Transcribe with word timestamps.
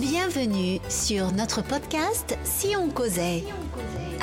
Bienvenue 0.00 0.78
sur 0.88 1.30
notre 1.32 1.62
podcast 1.62 2.38
Si 2.42 2.74
on 2.74 2.88
causait. 2.88 3.44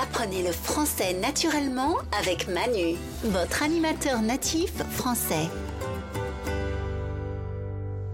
Apprenez 0.02 0.42
le 0.42 0.52
français 0.52 1.14
naturellement 1.22 1.98
avec 2.20 2.48
Manu, 2.48 2.96
votre 3.26 3.62
animateur 3.62 4.24
natif 4.24 4.74
français. 4.90 5.48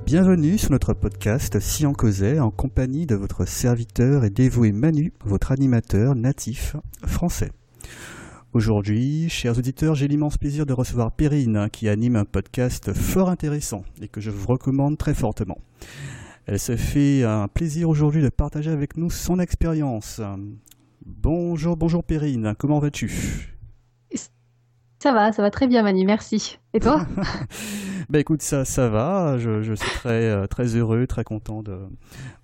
Bienvenue 0.06 0.58
sur 0.58 0.72
notre 0.72 0.94
podcast 0.94 1.62
Si 1.62 1.86
on 1.86 1.94
causait 1.94 2.42
en 2.42 2.52
compagnie 2.52 3.06
de 3.06 3.16
votre 3.16 3.46
serviteur 3.48 4.26
et 4.26 4.30
dévoué 4.30 4.74
Manu, 4.74 5.14
votre 5.24 5.54
animateur 5.54 6.16
natif 6.16 6.76
français. 7.06 7.52
Aujourd'hui, 8.52 9.30
chers 9.30 9.58
auditeurs, 9.58 9.96
j'ai 9.96 10.10
l'immense 10.10 10.38
plaisir 10.38 10.66
de 10.66 10.74
recevoir 10.74 11.14
Perrine 11.14 11.70
qui 11.72 11.88
anime 11.88 12.18
un 12.18 12.26
podcast 12.26 12.92
fort 12.92 13.30
intéressant 13.30 13.84
et 14.02 14.10
que 14.10 14.20
je 14.20 14.32
vous 14.32 14.48
recommande 14.48 14.98
très 14.98 15.14
fortement. 15.14 15.60
Elle 16.46 16.60
se 16.60 16.76
fait 16.76 17.24
un 17.24 17.48
plaisir 17.48 17.88
aujourd'hui 17.90 18.22
de 18.22 18.28
partager 18.30 18.70
avec 18.70 18.98
nous 18.98 19.10
son 19.10 19.40
expérience. 19.40 20.20
Bonjour, 21.06 21.78
bonjour 21.78 22.04
Perrine, 22.04 22.54
comment 22.58 22.80
vas-tu? 22.80 23.50
Ça 25.00 25.12
va, 25.12 25.34
ça 25.34 25.42
va 25.42 25.52
très 25.52 25.68
bien 25.68 25.84
Manu, 25.84 26.06
merci. 26.06 26.60
Et 26.74 26.80
toi? 26.80 27.06
Ben 28.10 28.20
écoute, 28.20 28.42
ça, 28.42 28.66
ça 28.66 28.90
va, 28.90 29.38
je, 29.38 29.74
suis 29.74 29.90
très, 29.92 30.30
euh, 30.30 30.46
très 30.46 30.76
heureux, 30.76 31.08
très 31.08 31.24
content 31.24 31.64
de, 31.64 31.78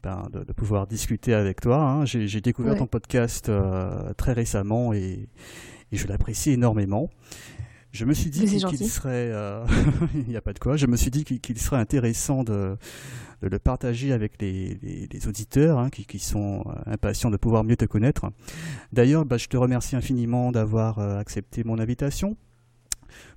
ben, 0.02 0.28
de, 0.32 0.54
pouvoir 0.54 0.88
discuter 0.88 1.34
avec 1.34 1.60
toi. 1.60 1.82
hein. 1.82 2.06
J'ai 2.06 2.40
découvert 2.40 2.78
ton 2.78 2.88
podcast 2.88 3.50
euh, 3.50 4.14
très 4.14 4.32
récemment 4.32 4.94
et, 4.94 5.28
et 5.92 5.98
je 5.98 6.08
l'apprécie 6.08 6.52
énormément. 6.52 7.10
Je 7.92 8.06
me 8.06 8.14
suis 8.14 8.30
dit 8.30 8.46
qu'il 8.46 8.88
serait, 8.88 9.32
euh, 9.34 9.66
il 10.14 10.28
n'y 10.28 10.38
a 10.38 10.42
pas 10.42 10.54
de 10.54 10.60
quoi. 10.60 10.78
Je 10.78 10.86
me 10.86 10.96
suis 10.96 11.10
dit 11.10 11.24
qu'il 11.24 11.58
serait 11.60 11.78
intéressant 11.78 12.44
de, 12.44 12.78
de, 13.42 13.48
le 13.48 13.58
partager 13.58 14.14
avec 14.14 14.40
les, 14.40 14.78
les, 15.12 15.28
auditeurs 15.28 15.80
hein, 15.80 15.90
qui, 15.90 16.06
qui, 16.06 16.20
sont 16.20 16.64
euh, 16.68 16.74
impatients 16.86 17.32
de 17.32 17.38
pouvoir 17.38 17.64
mieux 17.64 17.78
te 17.78 17.86
connaître. 17.86 18.28
D'ailleurs, 18.94 19.26
bah, 19.26 19.38
je 19.38 19.48
te 19.48 19.58
remercie 19.58 19.96
infiniment 19.96 20.52
d'avoir 20.52 21.00
euh, 21.00 21.18
accepté 21.18 21.64
mon 21.64 21.80
invitation. 21.80 22.38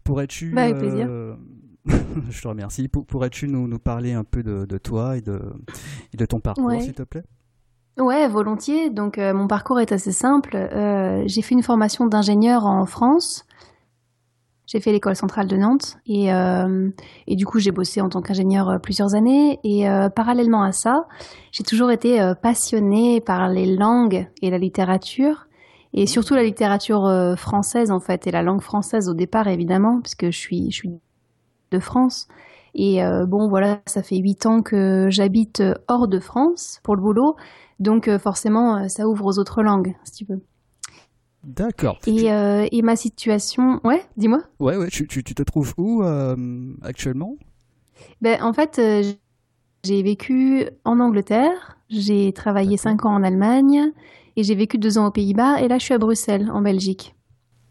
Pourrais-tu, 0.05 0.51
bah, 0.51 0.69
je 2.29 2.43
te 2.43 2.49
remercie. 2.49 2.89
Pourrais-tu 2.89 3.49
nous, 3.49 3.67
nous, 3.67 3.79
parler 3.79 4.13
un 4.13 4.25
peu 4.25 4.43
de, 4.43 4.67
de 4.67 4.79
toi 4.79 5.17
et 5.17 5.23
de, 5.23 5.41
et 6.13 6.19
de 6.19 6.27
ton 6.27 6.41
parcours, 6.41 6.71
s'il 6.81 6.93
te 6.93 7.05
plaît? 7.05 7.25
Ouais, 7.99 8.29
volontiers. 8.29 8.91
Donc, 8.91 9.17
mon 9.17 9.49
parcours 9.49 9.81
est 9.81 9.93
assez 9.93 10.13
simple. 10.13 10.57
j'ai 11.27 11.43
fait 11.43 11.55
une 11.55 11.63
formation 11.63 12.07
d'ingénieur 12.07 12.67
en 12.67 12.85
France. 12.85 13.47
J'ai 14.73 14.81
fait 14.81 14.91
l'école 14.91 15.17
centrale 15.17 15.49
de 15.49 15.57
Nantes 15.59 15.99
et, 16.07 16.33
euh, 16.33 16.89
et 17.27 17.37
du 17.37 17.45
coup 17.45 17.59
j'ai 17.59 17.73
bossé 17.73 18.01
en 18.01 18.09
tant 18.09 18.23
qu'ingénieur 18.23 18.71
euh, 18.71 18.79
plusieurs 18.79 19.15
années. 19.15 19.61
Et 19.65 19.87
euh, 19.87 20.09
parallèlement 20.09 20.63
à 20.63 20.73
ça, 20.73 21.09
j'ai 21.51 21.63
toujours 21.63 21.91
été 21.91 22.19
passionnée 22.41 23.21
par 23.21 23.51
les 23.51 23.77
langues 23.77 24.31
et 24.41 24.49
la 24.49 24.57
littérature 24.57 25.47
et 25.93 26.07
surtout 26.07 26.35
la 26.35 26.43
littérature 26.43 27.35
française 27.37 27.91
en 27.91 28.01
fait 28.01 28.27
et 28.27 28.31
la 28.31 28.43
langue 28.43 28.63
française 28.63 29.11
au 29.11 29.15
départ 29.15 29.47
évidemment 29.47 30.01
puisque 30.01 30.31
je 30.31 30.39
suis 30.39 30.71
je 30.71 30.77
suis 30.77 30.91
de 31.71 31.79
France. 31.79 32.29
Et 32.75 33.03
bon 33.29 33.51
voilà 33.51 33.81
ça 33.85 34.03
fait 34.03 34.17
huit 34.17 34.47
ans 34.47 34.63
que 34.63 35.09
j'habite 35.11 35.63
hors 35.89 36.09
de 36.09 36.19
France 36.19 36.81
pour 36.83 36.97
le 36.97 37.03
boulot. 37.03 37.37
Donc 37.79 38.09
forcément 38.17 38.89
ça 38.89 39.07
ouvre 39.07 39.27
aux 39.27 39.39
autres 39.39 39.63
langues 39.63 39.95
si 40.05 40.25
tu 40.25 40.33
veux. 40.33 40.41
D'accord. 41.45 41.99
Et, 42.07 42.31
euh, 42.31 42.67
et, 42.71 42.83
ma 42.83 42.95
situation, 42.95 43.81
ouais, 43.85 44.03
dis-moi. 44.17 44.43
Ouais, 44.61 44.77
ouais. 44.77 44.89
Tu, 44.89 45.07
tu, 45.09 45.25
tu, 45.25 45.35
te 45.35 45.43
trouves 45.43 45.75
où 45.77 46.03
euh, 46.03 46.37
actuellement? 46.83 47.37
Ben 48.21 48.41
en 48.43 48.53
fait, 48.53 48.79
euh, 48.79 49.03
j'ai 49.83 50.03
vécu 50.03 50.67
en 50.85 51.01
Angleterre, 51.01 51.79
j'ai 51.89 52.33
travaillé 52.33 52.77
5 52.77 53.05
ans 53.07 53.15
en 53.15 53.23
Allemagne 53.23 53.91
et 54.37 54.45
j'ai 54.45 54.55
vécu 54.55 54.79
2 54.79 54.99
ans 54.99 55.07
aux 55.07 55.11
Pays-Bas 55.11 55.61
et 55.61 55.69
là 55.69 55.79
je 55.79 55.85
suis 55.85 55.95
à 55.95 55.99
Bruxelles, 55.99 56.49
en 56.53 56.63
Belgique. 56.63 57.15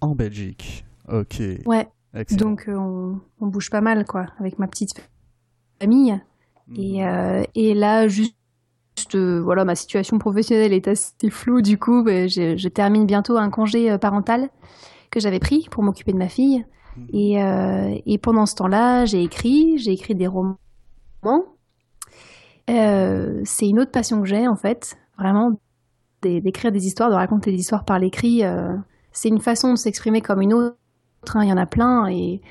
En 0.01 0.15
Belgique, 0.15 0.83
ok. 1.09 1.41
Ouais. 1.65 1.87
Donc 2.31 2.65
on, 2.67 3.19
on, 3.39 3.47
bouge 3.47 3.69
pas 3.69 3.79
mal 3.79 4.05
quoi, 4.05 4.27
avec 4.39 4.59
ma 4.59 4.67
petite 4.67 4.93
famille. 5.79 6.19
Et, 6.75 7.03
mhm. 7.03 7.45
et 7.55 7.73
là, 7.73 8.07
juste 8.07 8.35
euh, 9.15 9.41
voilà, 9.41 9.65
ma 9.65 9.75
situation 9.75 10.17
professionnelle 10.17 10.73
est 10.73 10.87
assez 10.87 11.29
floue. 11.29 11.61
Du 11.61 11.77
coup, 11.77 12.03
ben, 12.03 12.29
je, 12.29 12.67
termine 12.67 13.05
bientôt 13.05 13.37
un 13.37 13.49
congé 13.49 13.91
euh, 13.91 13.97
parental 13.97 14.49
que 15.09 15.19
j'avais 15.19 15.39
pris 15.39 15.67
pour 15.71 15.83
m'occuper 15.83 16.13
de 16.13 16.17
ma 16.17 16.29
fille. 16.29 16.65
Mhm. 16.97 17.07
Euh, 17.13 17.97
et, 18.05 18.17
pendant 18.17 18.45
ce 18.45 18.55
temps-là, 18.55 19.05
j'ai 19.05 19.23
écrit, 19.23 19.77
j'ai 19.77 19.91
écrit 19.91 20.15
des 20.15 20.27
romans. 20.27 20.57
c'est 22.67 23.67
une 23.67 23.79
autre 23.79 23.91
passion 23.91 24.21
que 24.21 24.27
j'ai 24.27 24.47
en 24.47 24.55
fait, 24.55 24.97
vraiment 25.17 25.51
d'écrire 26.21 26.71
des 26.71 26.85
histoires, 26.85 27.09
de 27.09 27.15
raconter 27.15 27.51
des 27.51 27.59
histoires 27.59 27.83
par 27.83 27.99
l'écrit. 27.99 28.43
c'est 29.11 29.29
une 29.29 29.41
façon 29.41 29.71
de 29.73 29.77
s'exprimer 29.77 30.21
comme 30.21 30.41
une 30.41 30.53
autre. 30.53 30.75
Hein. 31.35 31.43
Il 31.43 31.49
y 31.49 31.53
en 31.53 31.57
a 31.57 31.65
plein 31.65 32.07
et, 32.07 32.41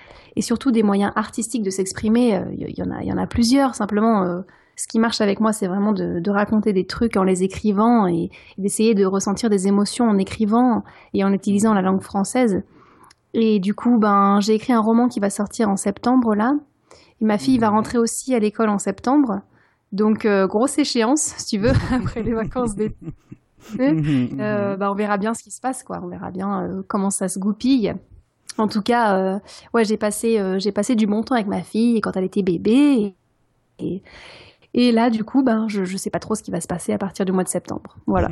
surtout 0.41 0.71
des 0.71 0.83
moyens 0.83 1.13
artistiques 1.17 1.63
de 1.63 1.71
s'exprimer. 1.71 2.43
Il 2.53 2.79
y, 2.79 2.83
en 2.83 2.91
a, 2.91 3.03
il 3.03 3.09
y 3.09 3.13
en 3.13 3.19
a 3.19 3.27
plusieurs. 3.27 3.75
Simplement, 3.75 4.43
ce 4.81 4.89
qui 4.89 4.99
marche 4.99 5.21
avec 5.21 5.41
moi, 5.41 5.53
c'est 5.53 5.67
vraiment 5.67 5.93
de, 5.93 6.31
raconter 6.31 6.73
des 6.73 6.87
trucs 6.87 7.19
en 7.19 7.23
les 7.23 7.43
écrivant 7.43 8.07
et, 8.07 8.31
d'essayer 8.57 8.95
de 8.95 9.05
ressentir 9.05 9.51
des 9.51 9.69
émotions 9.69 10.09
en 10.09 10.17
écrivant 10.17 10.85
et 11.13 11.23
en 11.23 11.33
utilisant 11.35 11.75
la 11.75 11.83
langue 11.83 12.01
française. 12.01 12.63
Et 13.35 13.61
du 13.61 13.75
coup, 13.75 13.99
ben, 13.99 14.41
j'ai 14.41 14.55
écrit 14.55 14.73
un 14.73 14.81
roman 14.81 15.09
qui 15.09 15.21
va 15.21 15.29
sortir 15.29 15.69
en 15.69 15.77
septembre 15.77 16.35
là. 16.35 16.55
Et 17.21 17.27
ma 17.27 17.37
fille 17.37 17.59
va 17.59 17.69
mhm. 17.69 17.77
rentrer 17.77 17.99
aussi 17.99 18.35
à 18.35 18.39
l'école 18.39 18.71
en 18.71 18.79
septembre. 18.79 19.43
Donc, 19.93 20.25
euh, 20.25 20.47
grosse 20.47 20.79
échéance, 20.79 21.35
si 21.37 21.59
tu 21.59 21.59
veux, 21.59 21.73
après 21.93 22.23
les 22.23 22.33
vacances 22.33 22.75
d'été. 22.75 22.97
Mhm. 23.79 24.41
Euh, 24.41 24.79
ben, 24.79 24.91
on 24.91 24.95
verra 24.95 25.19
bien 25.19 25.35
ce 25.35 25.43
qui 25.43 25.51
se 25.51 25.61
passe, 25.61 25.83
quoi. 25.83 26.01
On 26.03 26.09
verra 26.09 26.31
bien 26.31 26.63
euh, 26.63 26.83
comment 26.89 27.11
ça 27.11 27.29
se 27.29 27.39
goupille. 27.39 27.95
En 28.57 28.67
tout 28.67 28.83
cas, 28.83 29.41
ouais, 29.75 29.85
j'ai 29.85 29.97
passé, 29.97 30.43
j'ai 30.59 30.73
passé 30.73 30.95
du 30.95 31.07
bon 31.07 31.23
temps 31.23 31.35
avec 31.35 31.47
ma 31.47 31.63
fille 31.63 32.01
quand 32.01 32.17
elle 32.17 32.25
était 32.25 32.43
bébé. 32.43 33.15
et, 33.79 34.03
et 34.03 34.03
là, 34.75 35.11
du 35.11 35.25
coup, 35.25 35.43
ben, 35.43 35.67
je 35.69 35.81
ne 35.81 35.97
sais 35.97 36.11
pas 36.11 36.19
trop 36.19 36.35
ce 36.35 36.43
qui 36.43 36.51
va 36.51 36.61
se 36.61 36.69
passer 36.69 36.93
à 36.93 36.99
partir 36.99 37.25
du 37.25 37.33
mois 37.33 37.45
de 37.45 37.49
septembre. 37.49 37.97
Voilà. 38.07 38.31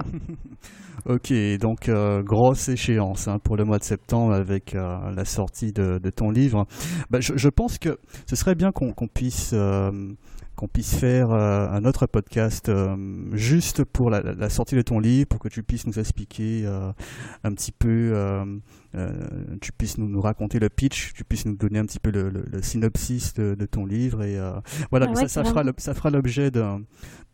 ok, 1.06 1.32
donc 1.60 1.88
euh, 1.88 2.22
grosse 2.22 2.68
échéance 2.68 3.28
hein, 3.28 3.38
pour 3.42 3.56
le 3.56 3.64
mois 3.64 3.78
de 3.78 3.84
septembre 3.84 4.34
avec 4.34 4.74
euh, 4.74 5.10
la 5.14 5.24
sortie 5.24 5.72
de, 5.72 5.98
ton 6.10 6.30
livre. 6.30 6.66
Ben, 7.10 7.20
je, 7.20 7.48
pense 7.48 7.78
que 7.78 7.98
ce 8.26 8.36
serait 8.36 8.54
bien 8.54 8.70
qu'on 8.72 9.08
puisse 9.08 9.52
euh, 9.52 9.90
qu'on 10.58 10.66
puisse 10.66 10.96
faire 10.96 11.30
euh, 11.30 11.68
un 11.70 11.84
autre 11.84 12.06
podcast 12.06 12.68
euh, 12.68 12.96
juste 13.32 13.84
pour 13.84 14.10
la, 14.10 14.50
sortie 14.50 14.74
de 14.74 14.82
ton 14.82 14.98
livre, 14.98 15.28
pour 15.28 15.38
que 15.38 15.48
tu 15.48 15.62
puisses 15.62 15.86
nous 15.86 16.00
expliquer 16.00 16.64
euh, 16.66 16.90
un 17.44 17.52
petit 17.54 17.70
peu, 17.70 18.12
tu 19.60 19.70
puisses 19.70 19.98
nous, 19.98 20.20
raconter 20.20 20.58
le 20.58 20.68
pitch, 20.68 21.12
tu 21.14 21.22
puisses 21.22 21.46
nous 21.46 21.54
donner 21.54 21.78
un 21.78 21.86
petit 21.86 22.00
peu 22.00 22.10
le, 22.10 22.60
synopsis 22.60 23.34
de, 23.34 23.54
ton 23.66 23.86
livre 23.86 24.24
et 24.24 24.36
voilà, 24.90 25.06
ah 25.10 25.14
ça, 25.14 25.28
ça, 25.28 25.44
fera 25.94 26.10
l'objet 26.10 26.50
de, 26.50 26.62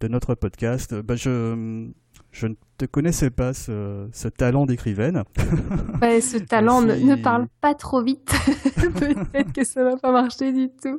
notre 0.03 0.35
podcast. 0.35 0.95
Bah, 0.95 1.17
je 1.17 1.89
je 2.35 2.49
ne 2.49 2.55
te 2.79 2.85
connaissais 2.85 3.31
pas 3.31 3.55
ce, 3.55 4.29
talent 4.29 4.67
d'écrivaine. 4.67 5.23
ce 6.03 6.39
talent 6.39 6.83
ne, 6.83 7.15
parle 7.15 7.47
pas 7.61 7.75
trop 7.75 8.03
vite. 8.03 8.29
Peut-être 8.75 9.53
que 9.53 9.65
ça 9.65 9.85
va 9.85 9.97
pas 9.97 10.11
marcher 10.11 10.53
du 10.53 10.69
tout. 10.83 10.99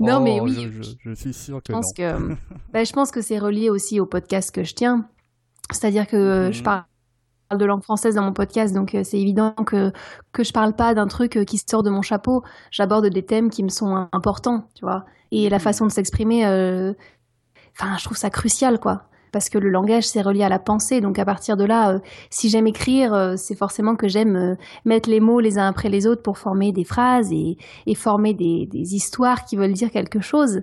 Non, 0.00 0.20
mais 0.20 0.38
oh, 0.40 0.44
oui. 0.44 0.70
Je, 1.04 1.12
suis 1.12 1.34
sûr 1.34 1.58
que 1.58 1.64
je 1.68 1.72
pense 1.72 1.92
Que, 1.92 2.34
bah, 2.72 2.84
je 2.84 2.92
pense 2.92 3.10
que 3.10 3.20
c'est 3.20 3.38
relié 3.38 3.68
aussi 3.68 4.00
au 4.00 4.06
podcast 4.06 4.50
que 4.50 4.64
je 4.64 4.74
tiens. 4.74 5.06
C'est-à-dire 5.70 6.06
que 6.06 6.48
je 6.50 6.58
mhm. 6.58 6.64
parle 6.64 6.84
de 7.54 7.64
langue 7.66 7.82
française 7.82 8.14
dans 8.14 8.22
mon 8.22 8.32
podcast, 8.32 8.74
donc 8.74 8.94
euh, 8.94 9.04
c'est 9.04 9.20
évident 9.20 9.52
que 9.52 9.92
que 10.32 10.42
je 10.42 10.54
parle 10.54 10.74
pas 10.74 10.94
d'un 10.94 11.06
truc 11.06 11.36
euh, 11.36 11.44
qui 11.44 11.58
sort 11.58 11.82
de 11.82 11.90
mon 11.90 12.00
chapeau. 12.00 12.42
J'aborde 12.70 13.06
des 13.08 13.26
thèmes 13.26 13.50
qui 13.50 13.62
me 13.62 13.68
sont 13.68 14.08
importants, 14.12 14.68
tu 14.74 14.86
vois. 14.86 15.04
Et 15.32 15.50
la 15.50 15.58
mhm. 15.58 15.62
façon 15.62 15.86
de 15.86 15.92
s'exprimer, 15.92 16.46
euh, 16.46 16.94
enfin, 17.78 17.98
je 17.98 18.04
trouve 18.04 18.16
ça 18.16 18.30
crucial, 18.30 18.80
quoi 18.80 19.10
parce 19.32 19.48
que 19.48 19.58
le 19.58 19.70
langage 19.70 20.06
c'est 20.06 20.22
relié 20.22 20.44
à 20.44 20.48
la 20.48 20.58
pensée. 20.58 21.00
Donc 21.00 21.18
à 21.18 21.24
partir 21.24 21.56
de 21.56 21.64
là, 21.64 21.94
euh, 21.94 21.98
si 22.30 22.48
j'aime 22.48 22.66
écrire, 22.66 23.12
euh, 23.14 23.34
c'est 23.36 23.56
forcément 23.56 23.96
que 23.96 24.06
j'aime 24.06 24.36
euh, 24.36 24.54
mettre 24.84 25.10
les 25.10 25.20
mots 25.20 25.40
les 25.40 25.58
uns 25.58 25.66
après 25.66 25.88
les 25.88 26.06
autres 26.06 26.22
pour 26.22 26.38
former 26.38 26.70
des 26.72 26.84
phrases 26.84 27.32
et, 27.32 27.56
former 27.94 28.34
des, 28.34 28.68
histoires 28.94 29.44
qui 29.44 29.56
veulent 29.56 29.72
dire 29.72 29.90
quelque 29.90 30.20
chose. 30.20 30.62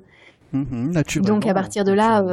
Mm-hmm, 0.53 1.21
donc 1.21 1.45
à 1.45 1.53
partir 1.53 1.83
de 1.83 1.91
là, 1.91 2.23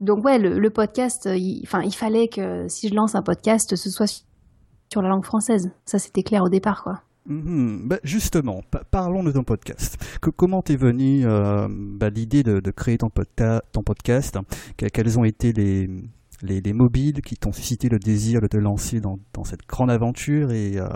donc 0.00 0.24
ouais, 0.24 0.38
le, 0.38 0.70
podcast, 0.70 1.28
enfin 1.64 1.82
il, 1.82 1.94
fallait 1.94 2.28
que 2.28 2.66
si 2.68 2.88
je 2.88 2.94
lance 2.94 3.14
un 3.14 3.22
podcast, 3.22 3.76
ce 3.76 3.90
soit 3.90 4.24
sur 4.90 5.02
la 5.02 5.08
langue 5.08 5.24
française. 5.24 5.70
Ça 5.84 5.98
c'était 5.98 6.22
clair 6.22 6.42
au 6.42 6.48
départ, 6.48 6.82
quoi. 6.82 7.02
Mhm. 7.26 7.88
Bah, 7.88 7.98
justement, 8.02 8.62
parlons 8.90 9.22
de 9.22 9.30
ton 9.30 9.44
podcast. 9.44 9.96
comment 10.36 10.62
t'es 10.62 10.76
venu 10.76 11.24
euh, 11.24 11.68
bah, 11.70 12.10
l'idée 12.10 12.42
de, 12.42 12.70
créer 12.70 12.98
ton, 12.98 13.10
ton 13.10 13.82
podcast? 13.82 14.38
Quels 14.76 15.18
ont 15.18 15.24
été 15.24 15.52
les, 15.52 15.88
les, 16.42 16.72
mobiles 16.72 17.22
qui 17.22 17.36
t'ont 17.36 17.52
suscité 17.52 17.88
le 17.88 17.98
désir 17.98 18.40
de 18.40 18.48
te 18.48 18.56
lancer 18.56 19.00
dans, 19.00 19.18
cette 19.44 19.66
grande 19.68 19.90
aventure? 19.90 20.50
Et 20.50 20.78
euh, 20.78 20.88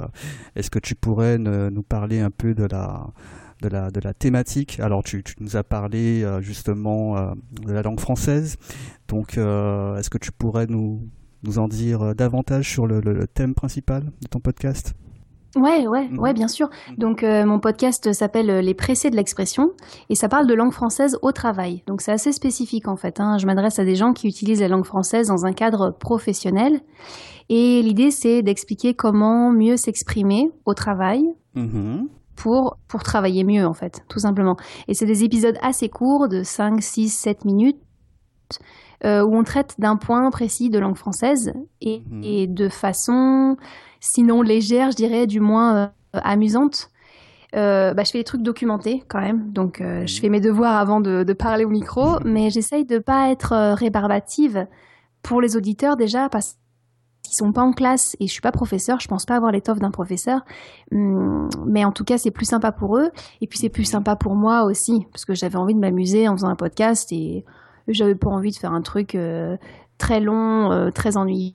est-ce 0.56 0.70
que 0.70 0.80
tu 0.80 0.94
pourrais 0.96 1.38
nous 1.38 1.82
parler 1.82 2.20
un 2.20 2.30
peu 2.30 2.54
de 2.54 2.64
la 2.64 4.14
thématique? 4.18 4.80
Alors, 4.80 5.04
tu, 5.04 5.22
nous 5.38 5.56
as 5.56 5.64
parlé 5.64 6.26
justement 6.40 7.34
de 7.52 7.72
la 7.72 7.82
langue 7.82 8.00
française. 8.00 8.56
Donc, 9.06 9.38
est-ce 9.38 10.10
que 10.10 10.18
tu 10.18 10.32
pourrais 10.32 10.66
nous 10.66 11.08
en 11.56 11.68
dire 11.68 12.16
davantage 12.16 12.68
sur 12.68 12.88
le 12.88 13.26
thème 13.28 13.54
principal 13.54 14.06
de 14.22 14.26
ton 14.28 14.40
podcast? 14.40 14.96
Ouais, 15.56 15.86
ouais, 15.88 16.08
mhm. 16.08 16.18
ouais, 16.18 16.34
bien 16.34 16.48
sûr. 16.48 16.68
Mhm. 16.90 16.96
Donc 16.98 17.22
euh, 17.22 17.46
mon 17.46 17.58
podcast 17.58 18.12
s'appelle 18.12 18.50
euh, 18.50 18.60
Les 18.60 18.74
pressés 18.74 19.10
de 19.10 19.16
l'expression 19.16 19.72
et 20.10 20.14
ça 20.14 20.28
parle 20.28 20.46
de 20.46 20.54
langue 20.54 20.72
française 20.72 21.18
au 21.22 21.32
travail. 21.32 21.82
Donc 21.86 22.02
c'est 22.02 22.12
assez 22.12 22.32
spécifique 22.32 22.88
en 22.88 22.96
fait. 22.96 23.20
Hein. 23.20 23.38
Je 23.38 23.46
m'adresse 23.46 23.78
à 23.78 23.84
des 23.84 23.96
gens 23.96 24.12
qui 24.12 24.28
utilisent 24.28 24.60
la 24.60 24.68
langue 24.68 24.84
française 24.84 25.28
dans 25.28 25.46
un 25.46 25.52
cadre 25.52 25.96
professionnel 25.98 26.80
et 27.48 27.80
l'idée 27.82 28.10
c'est 28.10 28.42
d'expliquer 28.42 28.94
comment 28.94 29.50
mieux 29.50 29.76
s'exprimer 29.76 30.50
au 30.66 30.74
travail. 30.74 31.24
Mhm. 31.54 32.08
Pour, 32.36 32.76
pour 32.86 33.02
travailler 33.02 33.44
mieux, 33.44 33.64
en 33.64 33.72
fait, 33.72 34.02
tout 34.10 34.18
simplement. 34.18 34.56
Et 34.88 34.94
c'est 34.94 35.06
des 35.06 35.24
épisodes 35.24 35.56
assez 35.62 35.88
courts, 35.88 36.28
de 36.28 36.42
5, 36.42 36.82
6, 36.82 37.08
7 37.08 37.46
minutes, 37.46 37.78
euh, 39.04 39.24
où 39.24 39.36
on 39.36 39.44
traite 39.44 39.74
d'un 39.78 39.96
point 39.96 40.30
précis 40.30 40.70
de 40.70 40.78
langue 40.78 40.96
française 40.96 41.52
et, 41.80 42.02
et 42.22 42.46
de 42.46 42.68
façon 42.68 43.56
sinon 44.06 44.42
légère, 44.42 44.90
je 44.90 44.96
dirais, 44.96 45.26
du 45.26 45.40
moins 45.40 45.76
euh, 45.76 45.88
amusante. 46.12 46.90
Euh, 47.54 47.94
bah, 47.94 48.02
je 48.04 48.10
fais 48.10 48.18
des 48.18 48.24
trucs 48.24 48.42
documentés 48.42 49.04
quand 49.08 49.20
même, 49.20 49.52
donc 49.52 49.80
euh, 49.80 50.06
je 50.06 50.20
fais 50.20 50.28
mes 50.28 50.40
devoirs 50.40 50.76
avant 50.76 51.00
de, 51.00 51.24
parler 51.32 51.64
au 51.64 51.68
micro, 51.68 52.18
mais 52.24 52.50
j'essaye 52.50 52.84
de 52.84 52.98
pas 52.98 53.30
être 53.30 53.74
rébarbative 53.74 54.66
pour 55.22 55.40
les 55.40 55.56
auditeurs 55.56 55.96
déjà 55.96 56.28
parce 56.28 56.56
qu'ils 57.22 57.34
sont 57.34 57.52
pas 57.52 57.62
en 57.62 57.72
classe 57.72 58.14
et 58.20 58.26
je 58.26 58.32
suis 58.32 58.40
pas 58.42 58.52
professeur, 58.52 59.00
je 59.00 59.08
pense 59.08 59.24
pas 59.24 59.36
avoir 59.36 59.52
l'étoffe 59.52 59.78
d'un 59.78 59.90
professeur, 59.90 60.44
hum, 60.92 61.48
mais 61.66 61.84
en 61.84 61.92
tout 61.92 62.04
cas 62.04 62.18
c'est 62.18 62.30
plus 62.30 62.44
sympa 62.44 62.72
pour 62.72 62.98
eux. 62.98 63.10
Et 63.40 63.46
puis 63.46 63.58
c'est 63.58 63.70
plus 63.70 63.84
sympa 63.84 64.16
pour 64.16 64.34
moi 64.34 64.64
aussi 64.64 65.06
parce 65.12 65.24
que 65.24 65.34
j'avais 65.34 65.56
envie 65.56 65.74
de 65.74 65.80
m'amuser 65.80 66.28
en 66.28 66.36
faisant 66.36 66.48
un 66.48 66.56
podcast 66.56 67.10
et 67.12 67.44
j'avais 67.88 68.14
pas 68.14 68.30
envie 68.30 68.50
de 68.50 68.56
faire 68.56 68.72
un 68.72 68.82
truc 68.82 69.16
très 69.98 70.20
long, 70.20 70.90
très 70.92 71.16
ennuyeux 71.16 71.54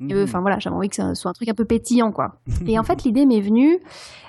Mhm. 0.00 0.22
Enfin 0.22 0.40
voilà, 0.40 0.58
j'avais 0.58 0.74
envie 0.74 0.88
que 0.88 0.96
ce 0.96 1.14
soit 1.14 1.30
un 1.30 1.34
truc 1.34 1.48
un 1.48 1.54
peu 1.54 1.64
pétillant, 1.64 2.10
quoi. 2.10 2.40
Et 2.66 2.78
en 2.78 2.82
fait, 2.82 3.04
l'idée 3.04 3.26
m'est 3.26 3.40
venue 3.40 3.78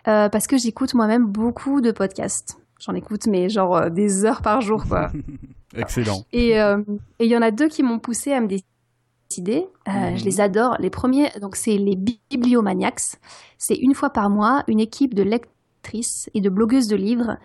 euh, 0.07 0.29
parce 0.29 0.47
que 0.47 0.57
j'écoute 0.57 0.93
moi-même 0.93 1.25
beaucoup 1.25 1.81
de 1.81 1.91
podcasts. 1.91 2.57
J'en 2.79 2.93
écoute, 2.93 3.27
mais 3.27 3.49
genre 3.49 3.75
euh, 3.75 3.89
des 3.89 4.25
heures 4.25 4.41
par 4.41 4.61
jour, 4.61 4.85
quoi. 4.87 5.11
Excellent. 5.75 6.25
Euh, 6.33 6.83
et 7.19 7.25
il 7.25 7.31
y 7.31 7.37
en 7.37 7.41
a 7.41 7.51
deux 7.51 7.69
qui 7.69 7.83
m'ont 7.83 7.99
poussé 7.99 8.33
à 8.33 8.41
me 8.41 8.47
décider. 8.47 9.67
Je 9.87 9.91
mhm. 9.91 10.15
les 10.25 10.41
adore. 10.41 10.75
Les 10.79 10.89
premiers, 10.89 11.29
donc 11.39 11.55
c'est 11.55 11.77
les 11.77 11.95
Bibliomaniacs. 11.95 13.17
C'est 13.57 13.75
une 13.75 13.93
fois 13.93 14.09
par 14.09 14.29
mois 14.29 14.65
une 14.67 14.81
équipe 14.81 15.13
de 15.13 15.23
lectrices 15.23 16.29
et 16.33 16.41
de 16.41 16.49
blogueuses 16.49 16.87
de 16.87 16.97
livres 16.97 17.37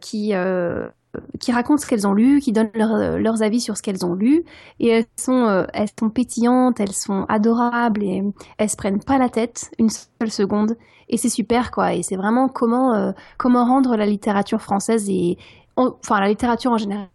qui 0.00 0.32
qui 1.40 1.52
racontent 1.52 1.80
ce 1.80 1.86
qu'elles 1.86 2.06
ont 2.06 2.12
lu, 2.12 2.40
qui 2.40 2.52
donnent 2.52 2.70
leurs 2.74 3.42
avis 3.42 3.60
sur 3.60 3.76
ce 3.76 3.82
qu'elles 3.82 4.04
ont 4.04 4.14
lu. 4.14 4.44
Et 4.80 4.88
elles 4.88 5.06
sont, 5.16 5.44
euh, 5.46 5.64
elles 5.72 5.88
sont 5.98 6.10
pétillantes, 6.10 6.80
elles 6.80 6.92
sont 6.92 7.24
adorables 7.28 8.02
et 8.02 8.22
elles 8.58 8.70
se 8.70 8.76
prennent 8.76 9.02
pas 9.02 9.18
la 9.18 9.28
tête 9.28 9.70
une 9.78 9.90
seule 9.90 10.30
seconde. 10.30 10.76
Et 11.08 11.16
c'est 11.16 11.28
super, 11.28 11.70
quoi. 11.70 11.94
Et 11.94 12.02
c'est 12.02 12.16
vraiment 12.16 12.48
comment, 12.48 12.94
euh, 12.94 13.12
comment 13.38 13.64
rendre 13.64 13.96
la 13.96 14.06
littérature 14.06 14.60
française 14.60 15.08
et, 15.08 15.38
enfin, 15.76 16.20
la 16.20 16.28
littérature 16.28 16.72
en 16.72 16.78
général, 16.78 17.08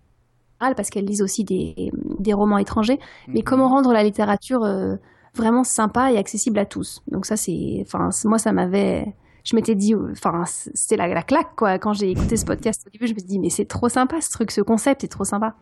parce 0.59 0.89
qu'elles 0.89 1.06
lisent 1.06 1.21
aussi 1.21 1.44
des, 1.44 1.92
des 2.19 2.33
romans 2.33 2.57
étrangers, 2.57 3.00
mais 3.27 3.39
mhm. 3.39 3.44
comment 3.44 3.68
rendre 3.68 3.92
la 3.94 4.03
littérature 4.03 4.63
euh, 4.63 4.95
vraiment 5.36 5.63
sympa 5.63 6.12
et 6.12 6.18
accessible 6.18 6.59
à 6.59 6.65
tous. 6.65 7.01
Donc 7.07 7.25
ça, 7.25 7.36
c'est, 7.36 7.83
enfin, 7.86 8.09
moi, 8.25 8.38
ça 8.38 8.51
m'avait, 8.51 9.13
je 9.43 9.55
m'étais 9.55 9.75
dit, 9.75 9.95
enfin, 9.95 10.43
c'était 10.45 10.97
la, 10.97 11.07
la, 11.07 11.23
claque, 11.23 11.55
quoi. 11.55 11.79
Quand 11.79 11.93
j'ai 11.93 12.11
écouté 12.11 12.38
ce 12.38 12.45
podcast 12.45 12.83
au 12.88 12.89
début, 12.89 13.07
je 13.07 13.13
me 13.13 13.19
suis 13.19 13.27
dit, 13.27 13.39
mais 13.39 13.49
c'est 13.49 13.65
trop 13.65 13.89
sympa 13.89 14.21
ce 14.21 14.31
truc, 14.31 14.51
ce 14.51 14.61
concept 14.61 15.03
est 15.03 15.07
trop 15.07 15.25
sympa. 15.25 15.55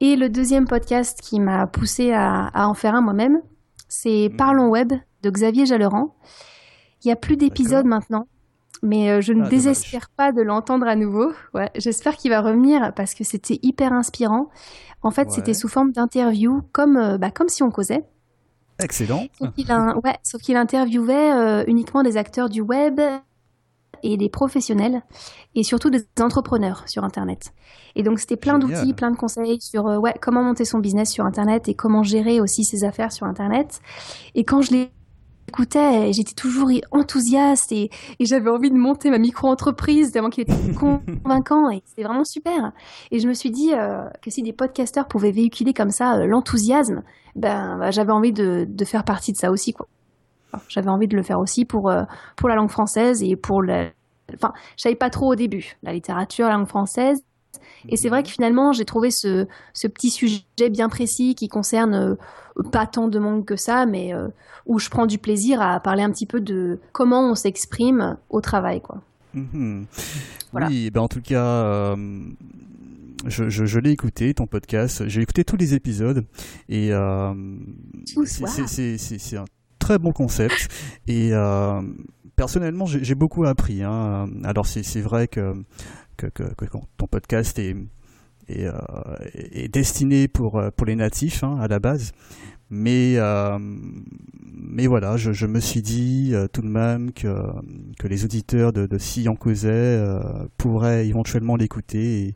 Et 0.00 0.16
le 0.16 0.28
deuxième 0.28 0.66
podcast 0.66 1.20
qui 1.22 1.40
m'a 1.40 1.66
poussé 1.66 2.12
à, 2.12 2.50
en 2.54 2.74
faire 2.74 2.94
un 2.94 3.00
moi-même, 3.00 3.40
c'est 3.88 4.28
mmh. 4.32 4.36
Parlons 4.36 4.68
Web 4.68 4.92
de 5.22 5.30
Xavier 5.30 5.66
Jalleran. 5.66 6.16
Il 7.04 7.08
y 7.08 7.12
a 7.12 7.16
plus 7.16 7.36
d'épisodes 7.36 7.86
maintenant, 7.86 8.26
mais 8.82 9.10
euh, 9.10 9.20
je 9.20 9.32
ne 9.32 9.44
ah, 9.44 9.48
désespère 9.48 10.10
pas 10.10 10.32
de 10.32 10.42
l'entendre 10.42 10.86
à 10.86 10.96
nouveau. 10.96 11.32
Ouais, 11.52 11.70
j'espère 11.76 12.16
qu'il 12.16 12.30
va 12.30 12.40
revenir 12.40 12.92
parce 12.94 13.14
que 13.14 13.24
c'était 13.24 13.58
hyper 13.62 13.92
inspirant. 13.92 14.50
En 15.02 15.10
fait, 15.10 15.30
c'était 15.30 15.54
sous 15.54 15.68
forme 15.68 15.92
d'interview, 15.92 16.62
comme, 16.72 16.96
euh, 16.96 17.18
bah, 17.18 17.30
comme 17.30 17.48
si 17.48 17.62
on 17.62 17.70
causait. 17.70 18.04
Excellent. 18.80 19.26
Sauf 20.22 20.40
qu'il 20.42 20.56
interviewait 20.56 21.32
euh, 21.32 21.64
uniquement 21.66 22.02
des 22.02 22.16
acteurs 22.16 22.48
du 22.48 22.60
web 22.60 23.00
et 24.02 24.16
des 24.16 24.28
professionnels 24.28 25.02
et 25.54 25.62
surtout 25.62 25.90
des 25.90 26.04
entrepreneurs 26.20 26.84
sur 26.86 27.04
Internet. 27.04 27.52
Et 27.96 28.02
donc 28.02 28.18
c'était 28.18 28.36
plein 28.36 28.58
d'outils, 28.58 28.92
plein 28.92 29.10
de 29.10 29.16
conseils 29.16 29.60
sur 29.60 29.86
euh, 29.86 29.98
ouais, 29.98 30.14
comment 30.20 30.42
monter 30.42 30.64
son 30.64 30.78
business 30.78 31.10
sur 31.10 31.24
Internet 31.24 31.68
et 31.68 31.74
comment 31.74 32.02
gérer 32.02 32.40
aussi 32.40 32.64
ses 32.64 32.84
affaires 32.84 33.12
sur 33.12 33.26
Internet. 33.26 33.80
Et 34.34 34.44
quand 34.44 34.60
je 34.60 34.72
l'ai 34.72 34.90
écoutais, 35.48 36.12
j'étais 36.12 36.34
toujours 36.34 36.70
enthousiaste 36.90 37.70
et, 37.72 37.90
j'avais 38.20 38.50
envie 38.50 38.70
de 38.70 38.76
monter 38.76 39.10
ma 39.10 39.18
micro-entreprise 39.18 40.10
tellement 40.10 40.30
qu'il 40.30 40.42
était 40.42 40.74
convaincant 40.78 41.70
et 41.70 41.82
c'est 41.94 42.02
vraiment 42.02 42.24
super. 42.24 42.72
Et 43.10 43.20
je 43.20 43.28
me 43.28 43.34
suis 43.34 43.50
dit 43.50 43.72
euh, 43.72 44.08
que 44.22 44.30
si 44.30 44.42
des 44.42 44.52
podcasteurs 44.52 45.06
pouvaient 45.06 45.30
véhiculer 45.30 45.72
comme 45.72 45.90
ça 45.90 46.16
euh, 46.16 46.26
l'enthousiasme, 46.26 47.02
ben 47.36 47.78
bah, 47.78 47.90
j'avais 47.90 48.12
envie 48.12 48.32
de, 48.32 48.66
faire 48.84 49.04
partie 49.04 49.32
de 49.32 49.36
ça 49.36 49.50
aussi 49.50 49.72
quoi. 49.72 49.86
j'avais 50.68 50.90
envie 50.90 51.08
de 51.08 51.16
le 51.16 51.22
faire 51.22 51.40
aussi 51.40 51.64
pour 51.64 51.90
euh, 51.90 52.04
pour 52.36 52.48
la 52.48 52.54
langue 52.54 52.70
française 52.70 53.22
et 53.22 53.36
pour 53.36 53.62
le 53.62 53.90
enfin 54.34 54.52
je 54.76 54.82
savais 54.82 54.94
pas 54.94 55.10
trop 55.10 55.32
au 55.32 55.34
début 55.34 55.76
la 55.82 55.92
littérature, 55.92 56.46
la 56.46 56.54
langue 56.54 56.68
française 56.68 57.22
et 57.88 57.96
c'est 57.96 58.08
vrai 58.08 58.22
que 58.22 58.28
finalement, 58.28 58.72
j'ai 58.72 58.84
trouvé 58.84 59.10
ce, 59.10 59.46
ce, 59.72 59.86
petit 59.86 60.10
sujet 60.10 60.42
bien 60.70 60.88
précis 60.88 61.34
qui 61.34 61.48
concerne 61.48 61.94
euh, 61.94 62.62
pas 62.72 62.86
tant 62.86 63.08
de 63.08 63.18
monde 63.18 63.44
que 63.44 63.56
ça, 63.56 63.86
mais 63.86 64.14
euh, 64.14 64.28
où 64.66 64.78
je 64.78 64.88
prends 64.88 65.06
du 65.06 65.18
plaisir 65.18 65.60
à 65.60 65.80
parler 65.80 66.02
un 66.02 66.10
petit 66.10 66.26
peu 66.26 66.40
de 66.40 66.80
comment 66.92 67.30
on 67.30 67.34
s'exprime 67.34 68.16
au 68.30 68.40
travail. 68.40 68.80
Quoi. 68.80 69.00
Mhm. 69.34 69.86
Oui, 70.54 70.90
ben 70.90 71.02
en 71.02 71.08
tout 71.08 71.20
cas, 71.20 71.44
euh, 71.44 71.96
je, 73.26 73.48
je, 73.48 73.78
l'ai 73.78 73.90
écouté, 73.90 74.34
ton 74.34 74.46
podcast. 74.46 75.08
J'ai 75.08 75.22
écouté 75.22 75.44
tous 75.44 75.56
les 75.56 75.74
épisodes. 75.74 76.24
Et 76.68 76.90
c'est 78.26 79.36
un 79.36 79.44
très 79.78 79.98
bon 79.98 80.12
concept. 80.12 80.68
Et 81.06 81.32
personnellement, 82.36 82.86
j'ai 82.86 83.14
beaucoup 83.14 83.44
appris. 83.44 83.82
Hein. 83.82 84.28
Alors 84.44 84.66
c'est 84.66 85.00
vrai 85.00 85.28
que 85.28 85.54
que, 86.16 86.28
ton 86.96 87.06
podcast 87.06 87.58
est, 87.58 87.76
est, 88.48 88.66
euh, 88.66 89.68
destiné 89.68 90.28
pour, 90.28 90.58
euh, 90.58 90.70
pour 90.70 90.86
les 90.86 90.96
natifs 90.96 91.44
hein, 91.44 91.58
à 91.60 91.68
la 91.68 91.78
base. 91.78 92.12
Mais, 92.70 93.14
euh, 93.16 93.58
mais 93.58 94.86
voilà, 94.86 95.16
je, 95.16 95.46
me 95.46 95.60
suis 95.60 95.82
dit 95.82 96.34
tout 96.52 96.62
de 96.62 96.68
même 96.68 97.12
que, 97.12 97.28
que 97.98 98.08
les 98.08 98.24
auditeurs 98.24 98.72
de, 98.72 98.86
de 98.86 98.98
Si 98.98 99.28
en 99.28 99.36
causait 99.36 100.02
pourraient 100.56 101.06
éventuellement 101.06 101.56
l'écouter 101.56 102.34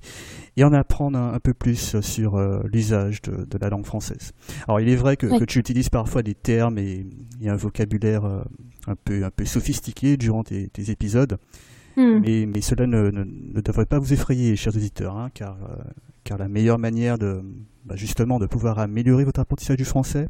et, 0.56 0.64
en 0.64 0.72
apprendre 0.72 1.18
un, 1.18 1.40
peu 1.40 1.54
plus 1.54 2.00
sur 2.00 2.38
l'usage 2.64 3.22
de, 3.22 3.44
de, 3.44 3.58
la 3.58 3.70
langue 3.70 3.86
française. 3.86 4.32
Alors 4.66 4.80
il 4.80 4.88
est 4.88 4.96
vrai 4.96 5.16
que, 5.16 5.26
que 5.26 5.44
tu 5.44 5.58
utilises 5.58 5.88
parfois 5.88 6.22
des 6.22 6.34
termes 6.34 6.78
et, 6.78 7.06
un 7.44 7.56
vocabulaire 7.56 8.24
un, 8.86 8.96
peu, 9.04 9.24
un 9.24 9.30
peu 9.30 9.44
sophistiqué 9.44 10.16
durant 10.16 10.44
tes, 10.44 10.68
tes 10.68 10.90
épisodes. 10.90 11.38
Hmm. 11.98 12.20
Mais, 12.20 12.60
cela 12.60 12.86
ne, 12.86 13.10
devrait 13.60 13.86
pas 13.86 13.98
vous 13.98 14.12
effrayer, 14.12 14.54
chers 14.54 14.76
auditeurs, 14.76 15.16
hein, 15.16 15.30
car, 15.34 15.58
euh, 15.64 15.82
car 16.28 16.36
la 16.36 16.48
meilleure 16.48 16.78
manière 16.78 17.16
de, 17.16 17.42
bah, 17.86 17.96
justement 17.96 18.38
de 18.38 18.44
pouvoir 18.44 18.78
améliorer 18.78 19.24
votre 19.24 19.40
apprentissage 19.40 19.78
du 19.78 19.86
français, 19.86 20.28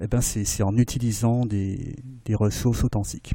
eh 0.00 0.06
ben 0.06 0.22
c'est 0.22 0.62
en 0.62 0.74
utilisant 0.78 1.44
des, 1.44 1.96
ressources 2.32 2.84
authentiques. 2.84 3.34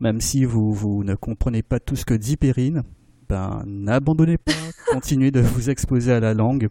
Même 0.00 0.20
si 0.20 0.44
vous, 0.44 0.72
vous 0.72 1.04
ne 1.04 1.14
comprenez 1.14 1.62
pas 1.62 1.78
tout 1.78 1.94
ce 1.94 2.04
que 2.04 2.14
dit 2.14 2.36
Perrine, 2.36 2.82
ben, 3.28 3.62
n'abandonnez 3.64 4.38
pas, 4.38 4.52
continuez 4.90 5.30
de 5.30 5.40
vous 5.40 5.70
exposer 5.70 6.10
à 6.10 6.18
la 6.18 6.34
langue. 6.34 6.68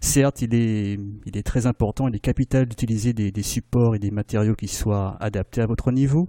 Certes, 0.00 0.42
il 0.42 0.54
est, 0.54 1.00
il 1.26 1.36
est 1.36 1.42
très 1.42 1.66
important, 1.66 2.06
il 2.06 2.14
est 2.14 2.20
capital 2.20 2.66
d'utiliser 2.66 3.12
des, 3.12 3.32
des 3.32 3.42
supports 3.42 3.96
et 3.96 3.98
des 3.98 4.12
matériaux 4.12 4.54
qui 4.54 4.68
soient 4.68 5.16
adaptés 5.18 5.62
à 5.62 5.66
votre 5.66 5.90
niveau. 5.90 6.28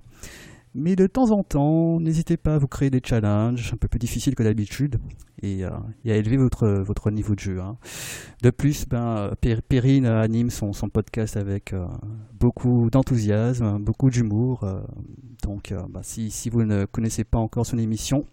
Mais 0.77 0.97
de 0.97 1.07
temps 1.07 1.31
en 1.31 1.41
temps, 1.41 2.01
n'hésitez 2.01 2.35
pas 2.35 2.55
à 2.55 2.57
vous 2.57 2.67
créer 2.67 2.89
des 2.89 2.99
challenges 3.01 3.71
un 3.73 3.77
peu 3.77 3.87
plus 3.87 3.97
difficiles 3.97 4.35
que 4.35 4.43
d'habitude 4.43 4.97
et, 5.41 5.63
euh, 5.63 5.69
à 5.69 6.09
élever 6.09 6.35
votre, 6.35 6.67
votre 6.67 7.11
niveau 7.11 7.33
de 7.33 7.39
jeu. 7.39 7.61
Hein. 7.61 7.77
De 8.43 8.49
plus, 8.49 8.85
ben, 8.85 9.31
Perrine 9.69 10.05
anime 10.05 10.49
son, 10.49 10.73
son 10.73 10.89
podcast 10.89 11.37
avec 11.37 11.71
euh, 11.71 11.85
beaucoup 12.37 12.89
d'enthousiasme, 12.91 13.81
beaucoup 13.81 14.09
d'humour. 14.09 14.65
Euh, 14.65 14.81
donc, 15.43 15.73
ben, 15.89 16.01
si, 16.03 16.29
si 16.29 16.49
vous 16.49 16.65
ne 16.65 16.83
connaissez 16.83 17.23
pas 17.23 17.37
encore 17.37 17.65
son 17.65 17.77
émission, 17.77 18.25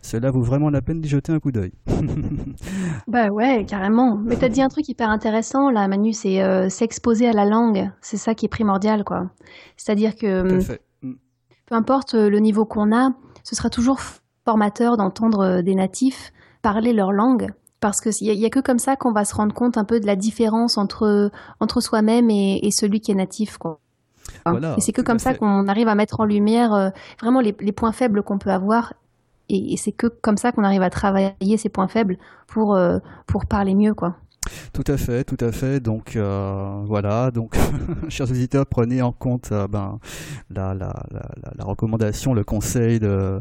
cela 0.00 0.30
vaut 0.30 0.42
vraiment 0.42 0.70
la 0.70 0.80
peine 0.80 1.02
d'y 1.02 1.08
jeter 1.10 1.32
un 1.32 1.38
coup 1.38 1.52
d'œil. 1.52 1.72
bah 3.08 3.28
ouais, 3.28 3.66
carrément. 3.68 4.16
Mais 4.16 4.36
t'as 4.36 4.48
dit 4.48 4.62
un 4.62 4.68
truc 4.68 4.88
hyper 4.88 5.10
intéressant 5.10 5.70
là, 5.70 5.86
Manu, 5.86 6.14
c'est 6.14 6.70
s'exposer 6.70 7.28
à 7.28 7.32
la 7.32 7.44
langue. 7.44 7.90
C'est 8.00 8.16
ça 8.16 8.34
qui 8.34 8.46
est 8.46 8.48
primordial, 8.48 9.04
quoi. 9.04 9.30
C'est-à-dire 9.76 10.16
que 10.16 10.58
peu 11.66 11.74
importe 11.74 12.14
euh, 12.14 12.28
le 12.28 12.38
niveau 12.38 12.64
qu'on 12.64 12.94
a, 12.94 13.10
ce 13.42 13.54
sera 13.54 13.70
toujours 13.70 14.00
formateur 14.44 14.96
d'entendre 14.96 15.62
des 15.62 15.74
natifs 15.74 16.32
parler 16.62 16.92
leur 16.92 17.12
langue 17.12 17.52
parce 17.80 18.00
qu'il 18.00 18.26
n'y 18.26 18.44
a, 18.44 18.46
a, 18.46 18.50
que 18.50 18.60
comme 18.60 18.78
ça 18.78 18.96
qu'on 18.96 19.12
va 19.12 19.26
se 19.26 19.34
rendre 19.34 19.54
compte 19.54 19.76
un 19.76 19.84
peu 19.84 20.00
de 20.00 20.06
la 20.06 20.16
différence 20.16 20.78
entre, 20.78 21.30
entre 21.60 21.82
soi-même 21.82 22.30
et, 22.30 22.66
et, 22.66 22.70
celui 22.70 23.00
qui 23.00 23.12
est 23.12 23.14
natif. 23.14 23.58
Quoi. 23.58 23.78
Voilà, 24.46 24.74
et 24.78 24.80
c'est 24.80 24.92
que 24.92 25.02
comme 25.02 25.18
ça 25.18 25.34
qu'on 25.34 25.68
arrive 25.68 25.88
à 25.88 25.94
mettre 25.94 26.20
en 26.20 26.24
lumière 26.24 26.72
euh, 26.72 26.88
vraiment 27.20 27.40
les, 27.40 27.54
les, 27.60 27.72
points 27.72 27.92
faibles 27.92 28.22
qu'on 28.22 28.38
peut 28.38 28.50
avoir. 28.50 28.94
Et, 29.50 29.74
et 29.74 29.76
c'est 29.76 29.92
que 29.92 30.06
comme 30.06 30.38
ça 30.38 30.50
qu'on 30.50 30.64
arrive 30.64 30.80
à 30.80 30.88
travailler 30.88 31.58
ces 31.58 31.68
points 31.68 31.88
faibles 31.88 32.16
pour, 32.46 32.74
euh, 32.74 32.98
pour 33.26 33.44
parler 33.44 33.74
mieux. 33.74 33.92
quoi. 33.92 34.16
Tout 34.72 34.84
à 34.86 34.96
fait, 34.96 35.24
tout 35.24 35.36
à 35.40 35.52
fait. 35.52 35.80
Donc 35.80 36.16
euh, 36.16 36.82
voilà, 36.86 37.30
donc 37.30 37.56
chers 38.08 38.30
auditeurs, 38.30 38.66
prenez 38.66 39.02
en 39.02 39.12
compte 39.12 39.50
euh, 39.52 39.68
ben, 39.68 39.98
la, 40.50 40.74
la, 40.74 40.94
la, 41.10 41.52
la, 41.56 41.64
recommandation, 41.64 42.34
le 42.34 42.44
conseil 42.44 42.98
de, 42.98 43.40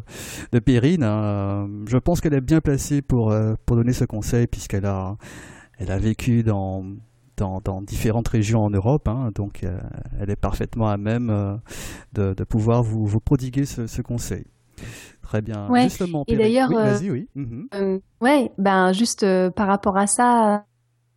de 0.52 0.60
Perrine. 0.60 1.04
Hein. 1.04 1.68
Je 1.88 1.98
pense 1.98 2.22
qu'elle 2.22 2.34
est 2.34 2.42
bien 2.42 2.62
placée 2.62 3.02
pour, 3.02 3.32
euh, 3.32 3.56
pour 3.66 3.76
donner 3.76 3.94
ce 3.94 4.06
conseil 4.06 4.48
puisqu'elle 4.48 4.86
a, 4.86 5.18
elle 5.78 5.92
a 5.92 5.98
vécu 5.98 6.44
dans, 6.44 6.86
dans, 7.38 7.62
dans 7.62 7.82
différentes 7.82 8.28
régions 8.28 8.64
en 8.64 8.70
Europe, 8.70 9.08
hein, 9.08 9.32
donc 9.34 9.66
elle 10.20 10.30
est 10.30 10.36
parfaitement 10.36 10.90
à 10.90 10.98
même 10.98 11.60
de, 12.14 12.34
de, 12.34 12.44
pouvoir 12.44 12.84
vous, 12.84 13.06
vous 13.08 13.20
prodiguer 13.20 13.66
ce, 13.66 13.88
ce 13.88 14.02
conseil. 14.02 14.46
Très 15.22 15.42
bien. 15.42 15.68
Ouais. 15.70 15.84
Justement, 15.84 16.26
et 16.28 16.36
d'ailleurs, 16.36 16.70
oui, 16.70 17.10
oui. 17.10 17.28
Mm 17.36 17.68
-hmm. 17.72 18.00
ouais, 18.22 18.52
ben 18.58 18.94
juste 18.94 19.26
par 19.56 19.68
rapport 19.68 19.98
à 19.98 20.06
ça, 20.06 20.66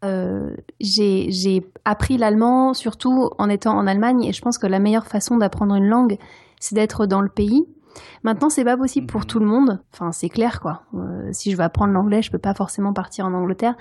euh, 0.05 0.55
j'ai 0.81 1.67
appris 1.85 2.19
l'allemand 2.19 2.75
surtout 2.75 3.31
en 3.39 3.49
étant 3.49 3.77
en 3.77 3.87
Allemagne 3.87 4.25
et 4.25 4.33
je 4.33 4.43
pense 4.43 4.59
que 4.59 4.67
la 4.67 4.79
meilleure 4.79 5.07
façon 5.07 5.37
d'apprendre 5.37 5.75
une 5.75 5.87
langue, 5.87 6.19
c'est 6.61 6.75
d'être 6.75 7.07
dans 7.07 7.21
le 7.21 7.29
pays. 7.29 7.67
Maintenant, 8.23 8.51
c'est 8.51 8.65
pas 8.65 8.77
possible 8.77 9.07
pour 9.07 9.23
mhm. 9.23 9.27
tout 9.27 9.39
le 9.39 9.47
monde. 9.47 9.81
Enfin, 9.93 10.13
c'est 10.13 10.29
clair, 10.29 10.61
quoi. 10.61 10.83
Euh, 10.95 11.29
si 11.33 11.51
je 11.51 11.57
veux 11.57 11.63
apprendre 11.63 11.93
l'anglais, 11.93 12.23
je 12.23 12.31
peux 12.31 12.39
pas 12.39 12.55
forcément 12.55 12.93
partir 12.93 13.27
en 13.27 13.33
Angleterre. 13.33 13.75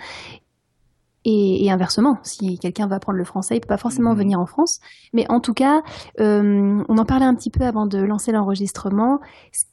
Et, 1.26 1.66
et 1.66 1.72
inversement, 1.72 2.20
si 2.22 2.60
quelqu'un 2.60 2.88
va 2.88 2.98
apprendre 2.98 3.18
le 3.18 3.24
français, 3.24 3.58
il 3.58 3.60
peut 3.60 3.68
pas 3.68 3.78
forcément 3.78 4.14
mmh. 4.14 4.18
venir 4.18 4.40
en 4.40 4.46
France. 4.46 4.80
Mais 5.12 5.26
en 5.30 5.40
tout 5.40 5.54
cas, 5.56 5.82
euh, 6.20 6.84
on 6.88 6.98
en 6.98 7.06
parlait 7.06 7.26
un 7.26 7.34
petit 7.34 7.50
peu 7.50 7.64
avant 7.64 7.88
de 7.88 7.98
lancer 7.98 8.32
l'enregistrement. 8.32 9.20
Ce 9.52 9.64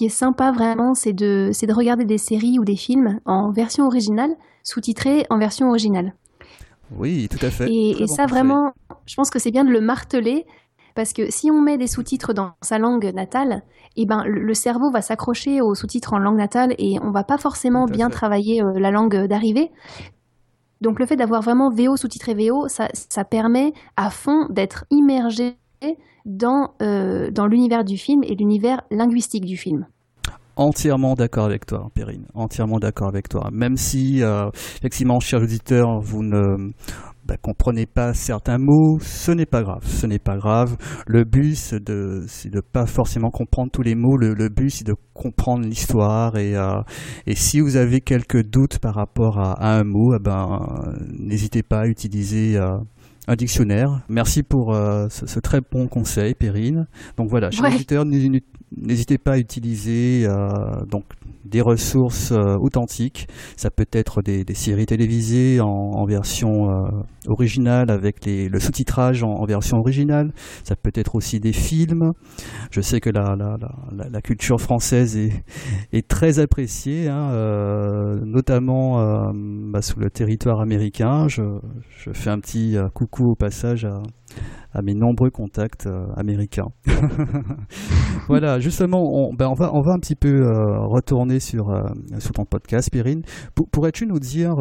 qui 0.00 0.06
est 0.06 0.08
sympa 0.08 0.50
vraiment, 0.50 0.94
c'est 0.94 1.12
de, 1.12 1.50
c'est 1.52 1.66
de 1.66 1.74
regarder 1.74 2.06
des 2.06 2.16
séries 2.16 2.58
ou 2.58 2.64
des 2.64 2.74
films 2.74 3.20
en 3.26 3.50
version 3.50 3.86
originale 3.86 4.34
sous-titré 4.62 5.26
en 5.28 5.36
version 5.36 5.68
originale. 5.68 6.14
Oui, 6.96 7.28
tout 7.28 7.44
à 7.44 7.50
fait. 7.50 7.70
Et, 7.70 7.90
et 7.90 7.94
bon 8.00 8.06
ça, 8.06 8.22
conseil. 8.22 8.28
vraiment, 8.28 8.72
je 9.04 9.14
pense 9.14 9.28
que 9.28 9.38
c'est 9.38 9.50
bien 9.50 9.62
de 9.62 9.68
le 9.68 9.82
marteler 9.82 10.46
parce 10.94 11.12
que 11.12 11.30
si 11.30 11.50
on 11.50 11.60
met 11.60 11.76
des 11.76 11.86
sous-titres 11.86 12.32
dans 12.32 12.52
sa 12.62 12.78
langue 12.78 13.12
natale, 13.12 13.62
eh 13.94 14.06
ben, 14.06 14.24
le 14.24 14.54
cerveau 14.54 14.90
va 14.90 15.02
s'accrocher 15.02 15.60
aux 15.60 15.74
sous-titres 15.74 16.14
en 16.14 16.18
langue 16.18 16.38
natale 16.38 16.74
et 16.78 16.96
on 17.02 17.10
va 17.10 17.22
pas 17.22 17.36
forcément 17.36 17.84
bien 17.84 18.08
fait. 18.08 18.14
travailler 18.14 18.62
euh, 18.62 18.78
la 18.78 18.90
langue 18.90 19.26
d'arrivée. 19.26 19.70
Donc 20.80 20.98
le 20.98 21.04
fait 21.04 21.16
d'avoir 21.16 21.42
vraiment 21.42 21.68
VO 21.68 21.98
sous-titré 21.98 22.32
VO, 22.32 22.68
ça, 22.68 22.88
ça, 22.94 23.24
permet 23.24 23.74
à 23.98 24.08
fond 24.08 24.46
d'être 24.48 24.86
immergé 24.90 25.58
dans, 26.26 26.70
euh, 26.82 27.30
dans 27.30 27.46
l'univers 27.46 27.84
du 27.84 27.96
film 27.96 28.22
et 28.24 28.34
l'univers 28.34 28.82
linguistique 28.90 29.44
du 29.44 29.56
film 29.56 29.86
entièrement 30.56 31.14
d'accord 31.14 31.46
avec 31.46 31.64
toi, 31.64 31.88
Perrine. 31.94 32.26
Entièrement 32.34 32.78
d'accord 32.78 33.08
avec 33.08 33.28
toi. 33.28 33.48
Même 33.50 33.76
si, 33.76 34.22
euh, 34.22 34.50
effectivement, 34.76 35.18
chers 35.18 35.40
auditeurs, 35.40 36.00
vous 36.00 36.22
ne 36.22 36.72
bah, 37.24 37.36
comprenez 37.40 37.86
pas 37.86 38.12
certains 38.12 38.58
mots, 38.58 38.98
ce 39.00 39.32
n'est 39.32 39.46
pas 39.46 39.62
grave. 39.62 39.86
Ce 39.86 40.06
n'est 40.06 40.18
pas 40.18 40.36
grave. 40.36 40.76
Le 41.06 41.24
but, 41.24 41.54
c'est 41.54 41.82
de, 41.82 42.26
de 42.44 42.60
pas 42.60 42.84
forcément 42.84 43.30
comprendre 43.30 43.70
tous 43.72 43.82
les 43.82 43.94
mots. 43.94 44.18
Le, 44.18 44.48
but, 44.48 44.70
c'est 44.70 44.86
de 44.86 44.94
comprendre 45.14 45.64
l'histoire. 45.64 46.36
Et, 46.36 46.56
euh, 46.56 46.82
et 47.26 47.34
si 47.34 47.60
vous 47.60 47.76
avez 47.76 48.02
quelques 48.02 48.42
doutes 48.42 48.80
par 48.80 48.94
rapport 48.94 49.38
à, 49.38 49.78
un 49.78 49.84
mot, 49.84 50.14
eh 50.14 50.18
ben, 50.22 50.60
n'hésitez 51.18 51.62
pas 51.62 51.80
à 51.80 51.86
utiliser 51.86 52.58
un 53.28 53.36
dictionnaire. 53.36 54.00
Merci 54.08 54.42
pour 54.42 54.74
euh, 54.74 55.08
ce, 55.08 55.26
ce, 55.26 55.38
très 55.40 55.60
bon 55.60 55.88
conseil, 55.88 56.34
Perrine. 56.34 56.86
Donc 57.16 57.28
voilà, 57.28 57.50
chers 57.50 57.64
ouais. 57.64 57.74
auditeurs, 57.74 58.04
n'hésitez 58.76 59.18
pas 59.18 59.32
à 59.32 59.38
utiliser 59.38 60.26
euh, 60.26 60.48
donc 60.90 61.04
des 61.44 61.60
ressources 61.60 62.32
euh, 62.32 62.56
authentiques. 62.60 63.26
Ça 63.56 63.70
peut 63.70 63.86
être 63.92 64.22
des, 64.22 64.44
des 64.44 64.54
séries 64.54 64.86
télévisées 64.86 65.60
en, 65.60 65.66
en 65.66 66.04
version 66.04 66.70
euh, 66.70 67.02
originale 67.26 67.90
avec 67.90 68.24
les, 68.24 68.48
le 68.48 68.60
sous-titrage 68.60 69.22
en, 69.22 69.30
en, 69.30 69.44
version 69.46 69.78
originale. 69.78 70.32
Ça 70.64 70.76
peut 70.76 70.92
être 70.94 71.14
aussi 71.14 71.40
des 71.40 71.52
films. 71.52 72.12
Je 72.70 72.80
sais 72.80 73.00
que 73.00 73.10
la, 73.10 73.34
la, 73.36 73.56
la, 73.92 74.08
la 74.08 74.20
culture 74.20 74.60
française 74.60 75.16
est, 75.16 75.44
est 75.92 76.06
très 76.06 76.38
appréciée, 76.38 77.08
hein, 77.08 77.30
euh, 77.32 78.20
notamment 78.24 79.00
euh, 79.00 79.32
bah, 79.34 79.82
sous 79.82 79.98
le 79.98 80.10
territoire 80.10 80.60
américain. 80.60 81.26
Je, 81.28 81.42
je 81.98 82.12
fais 82.12 82.30
un 82.30 82.38
petit 82.38 82.76
euh, 82.76 82.88
coucou 82.88 83.30
au 83.30 83.34
passage 83.34 83.84
à 83.84 84.00
à 84.72 84.82
mes 84.82 84.94
nombreux 84.94 85.30
contacts 85.30 85.86
euh, 85.86 86.06
américains. 86.16 86.68
voilà, 88.28 88.60
justement, 88.60 89.02
on, 89.02 89.34
ben 89.34 89.48
on, 89.48 89.54
va, 89.54 89.92
un 89.92 89.98
petit 89.98 90.14
peu 90.14 90.42
euh, 90.42 90.78
retourner 90.86 91.40
sur, 91.40 91.70
euh, 91.70 91.82
sur 92.18 92.32
ton 92.32 92.44
podcast, 92.44 92.90
Périne. 92.90 93.22
Pour, 93.54 93.68
pourrais-tu 93.68 94.06
nous 94.06 94.20
dire 94.20 94.56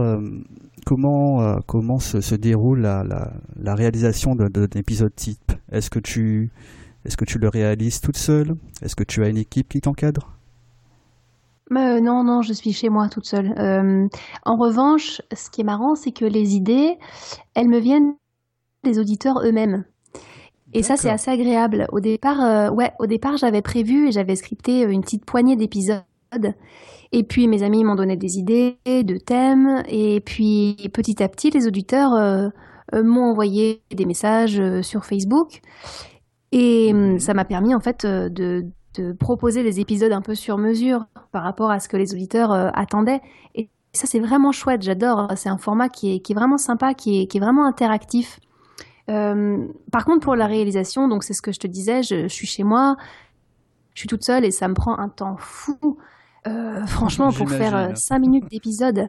comment, 0.85 1.99
se, 1.99 2.35
déroule 2.35 2.81
la, 2.81 3.75
réalisation 3.75 4.35
d'un 4.35 4.65
épisode 4.75 5.13
type? 5.15 5.51
Est-ce 5.71 5.89
que, 5.89 5.99
tu, 5.99 6.51
le 7.05 7.49
réalises 7.49 8.01
toute 8.01 8.17
seule? 8.17 8.55
Est-ce 8.81 8.95
que 8.95 9.03
tu 9.03 9.23
as 9.23 9.29
une 9.29 9.37
équipe 9.37 9.69
qui 9.69 9.81
t'encadre? 9.81 10.35
Euh, 11.71 12.01
non, 12.01 12.23
non, 12.23 12.41
je 12.41 12.51
suis 12.51 12.73
chez 12.73 12.89
moi 12.89 13.09
toute 13.09 13.25
seule. 13.25 13.53
En 14.43 14.55
revanche, 14.57 15.21
ce 15.31 15.51
qui 15.51 15.61
est 15.61 15.65
marrant, 15.65 15.93
c'est 15.93 16.11
que 16.11 16.25
les 16.25 16.55
idées, 16.55 16.97
elles 17.53 17.69
me 17.69 17.79
viennent 17.79 18.15
des 18.83 18.97
auditeurs 18.97 19.41
eux-mêmes. 19.43 19.83
Et 20.73 20.83
ça, 20.83 20.97
c'est 20.97 21.09
assez 21.09 21.31
agréable. 21.31 21.87
Au 21.91 21.99
départ, 21.99 22.41
euh, 22.41 22.69
ouais, 22.69 22.91
au 22.99 23.07
départ, 23.07 23.37
j'avais 23.37 23.61
prévu 23.61 24.07
et 24.07 24.11
j'avais 24.11 24.35
scripté 24.35 24.83
une 24.83 25.01
petite 25.01 25.25
poignée 25.25 25.55
d'épisodes. 25.55 26.03
Et 27.11 27.23
puis, 27.23 27.47
mes 27.47 27.63
amis 27.63 27.83
m'ont 27.83 27.95
donné 27.95 28.15
des 28.17 28.37
idées, 28.37 28.77
de 28.85 29.17
thèmes. 29.17 29.83
Et 29.87 30.21
puis, 30.21 30.89
petit 30.93 31.23
à 31.23 31.29
petit, 31.29 31.49
les 31.49 31.65
auditeurs 31.67 32.13
euh, 32.13 32.49
euh, 32.93 33.03
m'ont 33.03 33.31
envoyé 33.31 33.81
des 33.91 34.05
messages 34.05 34.61
sur 34.81 35.05
Facebook. 35.05 35.61
Et 36.51 36.93
mmh. 36.93 37.19
ça 37.19 37.33
m'a 37.33 37.45
permis, 37.45 37.73
en 37.73 37.79
fait, 37.79 38.05
de, 38.05 38.65
de, 38.95 39.13
proposer 39.13 39.63
des 39.63 39.79
épisodes 39.79 40.11
un 40.11 40.21
peu 40.21 40.35
sur 40.35 40.57
mesure 40.57 41.05
par 41.31 41.43
rapport 41.43 41.71
à 41.71 41.79
ce 41.79 41.87
que 41.87 41.97
les 41.97 42.13
auditeurs 42.13 42.51
attendaient. 42.51 43.21
Et 43.55 43.69
ça, 43.93 44.05
c'est 44.07 44.19
vraiment 44.19 44.51
chouette. 44.51 44.83
J'adore. 44.83 45.27
C'est 45.35 45.49
un 45.49 45.57
format 45.57 45.89
qui 45.89 46.15
est, 46.15 46.19
qui 46.19 46.33
est 46.33 46.35
vraiment 46.35 46.57
sympa, 46.57 46.93
qui 46.93 47.21
est, 47.21 47.27
qui 47.27 47.37
est 47.37 47.41
vraiment 47.41 47.65
interactif. 47.65 48.39
Euh, 49.09 49.67
par 49.91 50.05
contre, 50.05 50.19
pour 50.19 50.35
la 50.35 50.47
réalisation, 50.47 51.07
donc 51.07 51.23
c'est 51.23 51.33
ce 51.33 51.41
que 51.41 51.51
je 51.51 51.59
te 51.59 51.67
disais, 51.67 52.03
je, 52.03 52.23
je, 52.23 52.27
suis 52.27 52.47
chez 52.47 52.63
moi, 52.63 52.95
je 53.93 54.01
suis 54.01 54.07
toute 54.07 54.23
seule 54.23 54.45
et 54.45 54.51
ça 54.51 54.67
me 54.67 54.73
prend 54.73 54.97
un 54.97 55.09
temps 55.09 55.35
fou. 55.37 55.97
Euh, 56.47 56.85
franchement, 56.87 57.31
pour 57.31 57.49
faire 57.49 57.97
5 57.97 58.15
euh, 58.15 58.19
minutes 58.19 58.49
d'épisode, 58.49 59.07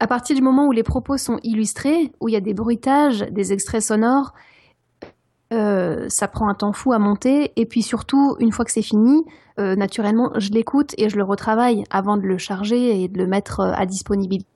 à 0.00 0.06
partir 0.06 0.36
du 0.36 0.42
moment 0.42 0.66
où 0.66 0.72
les 0.72 0.82
propos 0.82 1.16
sont 1.16 1.38
illustrés, 1.42 2.12
où 2.20 2.28
il 2.28 2.32
y 2.32 2.36
a 2.36 2.40
des 2.40 2.54
bruitages, 2.54 3.20
des 3.30 3.52
extraits 3.52 3.82
sonores, 3.82 4.32
euh, 5.52 6.06
ça 6.08 6.26
prend 6.26 6.48
un 6.48 6.54
temps 6.54 6.72
fou 6.72 6.92
à 6.92 6.98
monter. 6.98 7.52
Et 7.56 7.66
puis 7.66 7.82
surtout, 7.82 8.36
une 8.40 8.52
fois 8.52 8.64
que 8.64 8.72
c'est 8.72 8.82
fini, 8.82 9.22
euh, 9.58 9.76
naturellement, 9.76 10.32
je 10.36 10.50
l'écoute 10.50 10.94
et 10.98 11.08
je 11.08 11.16
le 11.16 11.24
retravaille 11.24 11.84
avant 11.90 12.16
de 12.16 12.22
le 12.22 12.38
charger 12.38 13.02
et 13.02 13.08
de 13.08 13.18
le 13.18 13.26
mettre 13.26 13.60
à 13.60 13.86
disponibilité. 13.86 14.48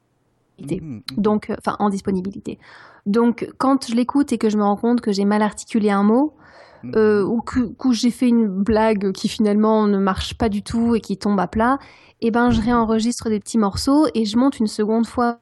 Mmh. 0.61 1.01
Donc, 1.17 1.53
enfin, 1.59 1.77
en 1.79 1.89
disponibilité. 1.89 2.59
Donc, 3.07 3.49
quand 3.59 3.89
je 3.89 3.95
l'écoute 3.95 4.33
et 4.33 4.39
que 4.39 4.49
je 4.49 4.57
me 4.57 4.63
rends 4.63 4.77
compte 4.77 5.01
que 5.01 5.13
j'ai 5.13 5.25
mal 5.25 5.43
articulé 5.43 5.91
un 5.91 6.03
mot, 6.03 6.35
mmh. 6.83 6.93
euh, 6.97 7.25
ou 7.25 7.41
que, 7.41 7.73
que 7.75 7.93
j'ai 7.93 8.11
fait 8.11 8.29
une 8.29 8.49
blague 8.49 9.13
qui 9.13 9.29
finalement 9.29 9.87
ne 9.87 9.99
marche 9.99 10.37
pas 10.37 10.49
du 10.49 10.63
tout 10.63 10.95
et 10.95 11.01
qui 11.01 11.17
tombe 11.17 11.39
à 11.41 11.47
plat, 11.47 11.79
eh 12.21 12.31
ben, 12.31 12.51
je 12.51 12.61
réenregistre 12.61 13.29
des 13.31 13.39
petits 13.39 13.59
morceaux 13.59 14.07
et 14.15 14.25
je 14.25 14.37
monte 14.37 14.59
une 14.59 14.67
seconde 14.67 15.07
fois. 15.07 15.41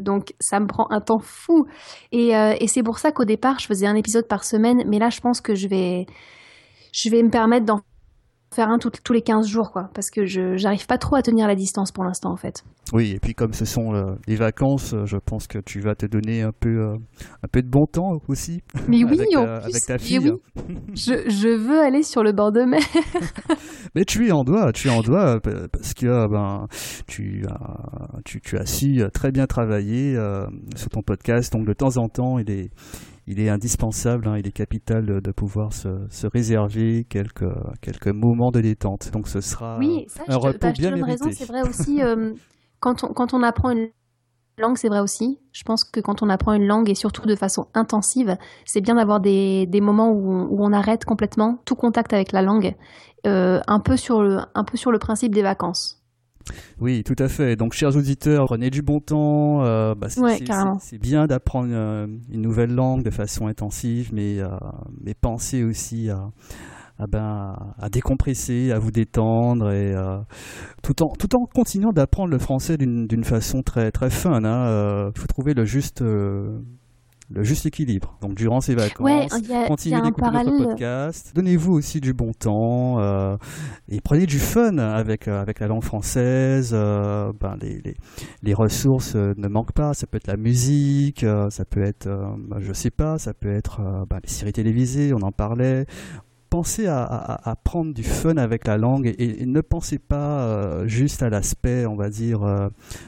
Donc, 0.00 0.34
ça 0.40 0.60
me 0.60 0.66
prend 0.66 0.90
un 0.90 1.02
temps 1.02 1.18
fou. 1.18 1.66
Et, 2.10 2.34
euh, 2.34 2.54
et 2.58 2.68
c'est 2.68 2.82
pour 2.82 2.98
ça 2.98 3.12
qu'au 3.12 3.26
départ, 3.26 3.58
je 3.58 3.66
faisais 3.66 3.86
un 3.86 3.94
épisode 3.94 4.26
par 4.26 4.44
semaine. 4.44 4.82
Mais 4.86 4.98
là, 4.98 5.10
je 5.10 5.20
pense 5.20 5.42
que 5.42 5.54
je 5.54 5.68
vais, 5.68 6.06
je 6.92 7.10
vais 7.10 7.22
me 7.22 7.28
permettre 7.28 7.66
d'en 7.66 7.82
faire 8.54 8.68
un 8.68 8.78
tout, 8.78 8.90
tous 9.02 9.12
les 9.12 9.22
15 9.22 9.46
jours, 9.46 9.72
quoi, 9.72 9.90
parce 9.94 10.10
que 10.10 10.26
je 10.26 10.56
j'arrive 10.56 10.86
pas 10.86 10.98
trop 10.98 11.16
à 11.16 11.22
tenir 11.22 11.46
la 11.46 11.54
distance 11.54 11.92
pour 11.92 12.04
l'instant, 12.04 12.30
en 12.30 12.36
fait. 12.36 12.64
Oui, 12.92 13.12
et 13.12 13.20
puis 13.20 13.34
comme 13.34 13.54
ce 13.54 13.64
sont 13.64 13.94
euh, 13.94 14.14
les 14.26 14.36
vacances, 14.36 14.92
euh, 14.92 15.06
je 15.06 15.16
pense 15.16 15.46
que 15.46 15.58
tu 15.58 15.80
vas 15.80 15.94
te 15.94 16.04
donner 16.04 16.42
un 16.42 16.52
peu, 16.52 16.80
euh, 16.80 16.96
un 17.42 17.48
peu 17.50 17.62
de 17.62 17.68
bon 17.68 17.86
temps 17.86 18.18
aussi. 18.28 18.60
Mais 18.86 19.02
oui, 19.04 19.18
avec, 19.18 19.36
en 19.36 19.44
euh, 19.44 19.60
plus, 19.60 19.70
avec 19.70 19.86
ta 19.86 19.98
fille. 19.98 20.18
Oui. 20.18 20.76
je, 20.94 21.28
je 21.30 21.48
veux 21.48 21.80
aller 21.80 22.02
sur 22.02 22.22
le 22.22 22.32
bord 22.32 22.52
de 22.52 22.62
mer. 22.62 22.82
mais 23.94 24.04
tu 24.04 24.26
es 24.26 24.32
en 24.32 24.44
doigt, 24.44 24.72
tu 24.72 24.88
es 24.88 24.90
en 24.90 25.00
doigt 25.00 25.40
parce 25.40 25.94
que 25.94 26.28
ben 26.28 26.66
tu 27.06 27.46
as, 27.48 28.20
tu, 28.24 28.40
tu 28.40 28.58
as 28.58 28.66
su 28.66 29.02
très 29.14 29.32
bien 29.32 29.46
travailler 29.46 30.14
sur 30.76 30.90
ton 30.90 31.02
podcast, 31.02 31.52
donc 31.52 31.66
de 31.66 31.72
temps 31.72 31.96
en 31.96 32.08
temps 32.08 32.38
il 32.38 32.50
est 32.50 32.70
il 33.26 33.40
est 33.40 33.48
indispensable, 33.48 34.26
hein, 34.26 34.36
il 34.38 34.46
est 34.46 34.52
capital 34.52 35.20
de, 35.20 35.32
pouvoir 35.32 35.72
se, 35.72 35.88
se, 36.10 36.26
réserver 36.26 37.04
quelques, 37.08 37.44
quelques 37.80 38.08
moments 38.08 38.50
de 38.50 38.60
détente. 38.60 39.10
Donc 39.12 39.28
ce 39.28 39.40
sera 39.40 39.78
oui, 39.78 40.06
ça, 40.08 40.24
un 40.28 40.36
repos 40.36 40.58
bah, 40.60 40.72
bien 40.72 40.90
mérité. 40.90 41.32
C'est 41.32 41.46
vrai 41.46 41.62
aussi, 41.62 42.00
quand, 42.80 43.04
on, 43.04 43.08
quand 43.08 43.32
on 43.32 43.42
apprend 43.42 43.70
une 43.70 43.90
langue, 44.58 44.76
c'est 44.76 44.88
vrai 44.88 45.00
aussi. 45.00 45.38
Je 45.52 45.62
pense 45.62 45.84
que 45.84 46.00
quand 46.00 46.22
on 46.22 46.28
apprend 46.28 46.52
une 46.52 46.66
langue 46.66 46.90
et 46.90 46.94
surtout 46.94 47.26
de 47.26 47.36
façon 47.36 47.66
intensive, 47.74 48.36
c'est 48.64 48.80
bien 48.80 48.96
d'avoir 48.96 49.20
des, 49.20 49.66
des, 49.66 49.80
moments 49.80 50.10
où 50.10 50.30
on, 50.30 50.46
où 50.46 50.64
on, 50.64 50.72
arrête 50.72 51.04
complètement 51.04 51.58
tout 51.64 51.74
contact 51.74 52.12
avec 52.12 52.32
la 52.32 52.42
langue, 52.42 52.74
euh, 53.26 53.60
un, 53.66 53.80
peu 53.80 53.96
sur 53.96 54.22
le, 54.22 54.38
un 54.54 54.64
peu 54.64 54.76
sur 54.76 54.90
le 54.90 54.98
principe 54.98 55.34
des 55.34 55.42
vacances. 55.42 56.01
Oui, 56.80 57.04
tout 57.04 57.16
à 57.18 57.28
fait. 57.28 57.56
Donc, 57.56 57.72
chers 57.72 57.96
auditeurs, 57.96 58.46
prenez 58.46 58.70
du 58.70 58.82
bon 58.82 59.00
temps. 59.00 59.64
Euh, 59.64 59.94
bah, 59.94 60.08
c'est 60.08 60.98
bien 60.98 61.26
d'apprendre 61.26 61.68
euh, 61.72 62.06
une 62.30 62.42
nouvelle 62.42 62.74
langue 62.74 63.02
de 63.02 63.10
façon 63.10 63.46
intensive, 63.46 64.10
mais, 64.12 64.38
euh, 64.38 64.48
mais 65.00 65.14
pensez 65.14 65.62
aussi 65.62 66.10
à, 66.10 66.30
à, 66.98 67.06
ben, 67.06 67.56
à 67.78 67.88
décompresser, 67.88 68.72
à 68.72 68.78
vous 68.78 68.90
détendre, 68.90 69.70
et 69.70 69.94
tout, 70.82 71.02
en, 71.02 71.08
tout 71.10 71.34
en 71.36 71.46
continuant 71.46 71.92
d'apprendre 71.92 72.30
le 72.30 72.38
français 72.38 72.76
d'une 72.76 73.24
façon 73.24 73.62
très, 73.62 73.90
très 73.90 74.10
fun. 74.10 74.40
Il 74.40 74.46
hein. 74.46 75.12
faut 75.16 75.26
trouver 75.26 75.54
le 75.54 75.64
juste 75.64 76.02
le 77.34 77.42
juste 77.42 77.66
équilibre. 77.66 78.16
Donc 78.20 78.34
durant 78.34 78.60
ces 78.60 78.74
vacances, 78.74 79.32
continuez 79.66 80.00
d'écouter 80.02 80.30
notre 80.30 80.64
podcast, 80.64 81.32
donnez-vous 81.34 81.72
aussi 81.72 82.00
du 82.00 82.12
bon 82.12 82.32
temps 82.32 83.00
euh, 83.00 83.36
et 83.88 84.00
prenez 84.00 84.26
du 84.26 84.38
fun 84.38 84.78
avec 84.78 85.28
euh, 85.28 85.40
avec 85.40 85.60
la 85.60 85.66
langue 85.66 85.84
française. 85.84 86.72
Euh, 86.74 87.32
ben 87.40 87.56
les, 87.60 87.80
les, 87.84 87.94
les, 88.42 88.54
ressources 88.54 89.14
ne 89.14 89.48
manquent 89.48 89.72
pas. 89.72 89.94
Ça 89.94 90.06
peut 90.06 90.16
être 90.16 90.26
la 90.26 90.36
musique, 90.36 91.24
ça 91.50 91.64
peut 91.64 91.82
être, 91.82 92.08
ben, 92.08 92.58
je 92.60 92.72
sais 92.72 92.90
pas, 92.90 93.18
ça 93.18 93.32
peut 93.34 93.52
être 93.52 93.80
ben, 94.08 94.18
les 94.22 94.28
séries 94.28 94.52
télévisées. 94.52 95.12
On 95.14 95.22
en 95.22 95.32
parlait 95.32 95.86
pensez 96.50 96.86
à, 96.86 97.02
à, 97.02 97.56
prendre 97.56 97.94
du 97.94 98.02
fun 98.02 98.36
avec 98.36 98.66
la 98.66 98.76
langue 98.76 99.14
et, 99.18 99.46
ne 99.46 99.62
pensez 99.62 99.98
pas 99.98 100.86
juste 100.86 101.22
à 101.22 101.30
l'aspect, 101.30 101.86
on 101.86 101.96
va 101.96 102.10
dire, 102.10 102.40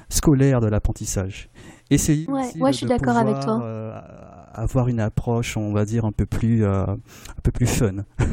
scolaire 0.09 0.61
de 0.61 0.67
l'apprentissage. 0.67 1.51
Essayez 1.91 2.27
ouais, 2.29 2.51
ouais, 2.59 2.73
je 2.73 2.79
suis 2.79 2.87
d'accord 2.87 3.17
avec 3.17 3.41
toi. 3.41 3.61
Euh, 3.63 4.01
avoir 4.55 4.89
une 4.89 5.01
approche, 5.01 5.57
on 5.57 5.73
va 5.73 5.85
dire, 5.85 6.05
un 6.05 6.13
peu 6.13 6.27
plus, 6.27 6.65
euh, 6.65 6.85
un 6.87 7.41
peu 7.43 7.51
plus 7.51 7.67
fun. 7.67 8.05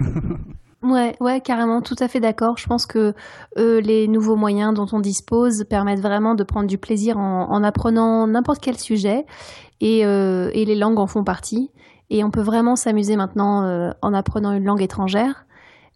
Ouais, 0.84 1.16
ouais, 1.20 1.42
carrément, 1.42 1.84
tout 1.84 1.96
à 2.00 2.08
fait 2.08 2.20
d'accord. 2.20 2.58
Je 2.58 2.66
pense 2.66 2.88
que 2.88 3.14
euh, 3.60 3.82
les 3.82 4.08
nouveaux 4.08 4.36
moyens 4.36 4.74
dont 4.74 4.88
on 4.94 5.00
dispose 5.00 5.64
permettent 5.66 6.00
vraiment 6.00 6.34
de 6.34 6.44
prendre 6.44 6.66
du 6.66 6.80
plaisir 6.80 7.20
en, 7.20 7.64
apprenant 7.64 8.26
n'importe 8.26 8.62
quel 8.64 8.80
sujet 8.80 9.28
et, 9.80 10.00
et, 10.00 10.66
les 10.66 10.76
langues 10.76 10.98
en 10.98 11.06
font 11.06 11.24
partie. 11.24 11.70
Et 12.10 12.24
on 12.24 12.32
peut 12.32 12.42
vraiment 12.42 12.76
s'amuser 12.76 13.16
maintenant 13.16 13.94
en 14.02 14.14
apprenant 14.16 14.54
une 14.54 14.64
langue 14.64 14.82
étrangère. 14.82 15.46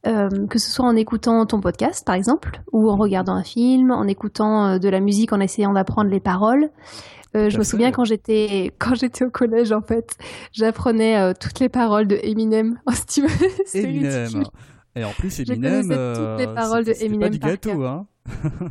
que 0.04 0.60
ce 0.60 0.70
soit 0.70 0.86
en 0.86 0.96
écoutant 0.96 1.48
ton 1.48 1.62
podcast 1.62 2.06
par 2.06 2.14
exemple, 2.14 2.62
ou 2.72 2.88
en 2.92 2.96
regardant 2.96 3.34
un 3.34 3.44
film, 3.44 3.90
en 3.90 4.06
écoutant 4.06 4.78
de 4.78 4.88
la 4.88 5.00
musique, 5.00 5.34
en 5.34 5.40
essayant 5.40 5.74
d'apprendre 5.74 6.12
les 6.12 6.20
paroles. 6.20 6.70
Euh, 7.36 7.50
je 7.50 7.58
me 7.58 7.64
souviens 7.64 7.92
quand 7.92 8.06
j'étais 8.06 8.72
quand 8.80 8.96
j'étais 8.96 9.26
au 9.26 9.30
collège 9.30 9.72
en 9.72 9.82
fait, 9.82 10.18
j'apprenais 10.52 11.20
euh, 11.20 11.34
toutes 11.40 11.60
les 11.60 11.70
paroles 11.70 12.08
de 12.08 12.20
Eminem. 12.24 12.80
Oh, 12.88 12.92
si 13.08 13.24
Eminem. 13.74 14.44
Et 14.96 15.04
en 15.04 15.12
plus 15.12 15.40
Eminem, 15.42 15.84
je 15.84 16.14
toutes 16.14 16.40
les 16.40 16.48
euh, 16.48 16.54
paroles 16.54 16.86
de 16.86 16.94
Eminem. 17.04 17.22
Pas 17.22 17.30
du 17.30 17.40
gâteau, 17.40 17.84
hein. 17.84 18.08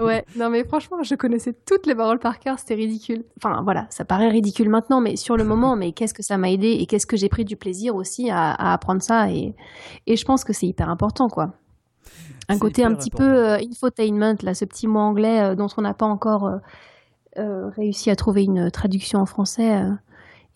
ouais, 0.01 0.25
non 0.37 0.51
mais 0.51 0.65
franchement, 0.65 1.03
je 1.03 1.15
connaissais 1.15 1.55
toutes 1.67 1.87
les 1.87 1.95
paroles 1.95 2.19
par 2.19 2.39
cœur, 2.39 2.59
c'était 2.59 2.75
ridicule. 2.75 3.25
Enfin 3.37 3.61
voilà, 3.63 3.87
ça 3.91 4.05
paraît 4.05 4.29
ridicule 4.29 4.69
maintenant, 4.69 5.01
mais 5.01 5.17
sur 5.17 5.37
le 5.37 5.45
moment, 5.45 5.77
mais 5.77 5.93
qu'est-ce 5.93 6.15
que 6.15 6.23
ça 6.23 6.39
m'a 6.39 6.51
aidé 6.51 6.69
et 6.81 6.87
qu'est-ce 6.87 7.07
que 7.07 7.17
j'ai 7.17 7.29
pris 7.29 7.45
du 7.45 7.57
plaisir 7.57 7.95
aussi 7.95 8.31
à, 8.31 8.53
à 8.53 8.73
apprendre 8.73 9.03
ça 9.03 9.31
et, 9.31 9.55
et 10.07 10.17
je 10.17 10.25
pense 10.25 10.45
que 10.45 10.53
c'est 10.53 10.67
hyper 10.67 10.89
important 10.89 11.29
quoi. 11.29 11.53
Un 12.49 12.59
côté 12.59 12.85
un 12.85 12.95
petit 12.95 13.11
peu 13.11 13.53
infotainment, 13.53 14.37
là, 14.43 14.55
ce 14.55 14.65
petit 14.65 14.87
mot 14.87 15.01
anglais 15.01 15.57
dont 15.57 15.69
on 15.77 15.83
n'a 15.83 15.95
pas 15.95 16.07
encore 16.07 16.47
euh, 16.47 16.59
réussi 17.37 18.11
à 18.11 18.17
trouver 18.17 18.45
une 18.45 18.71
traduction 18.71 19.21
en 19.21 19.27
français. 19.27 19.83
Euh, 19.83 19.93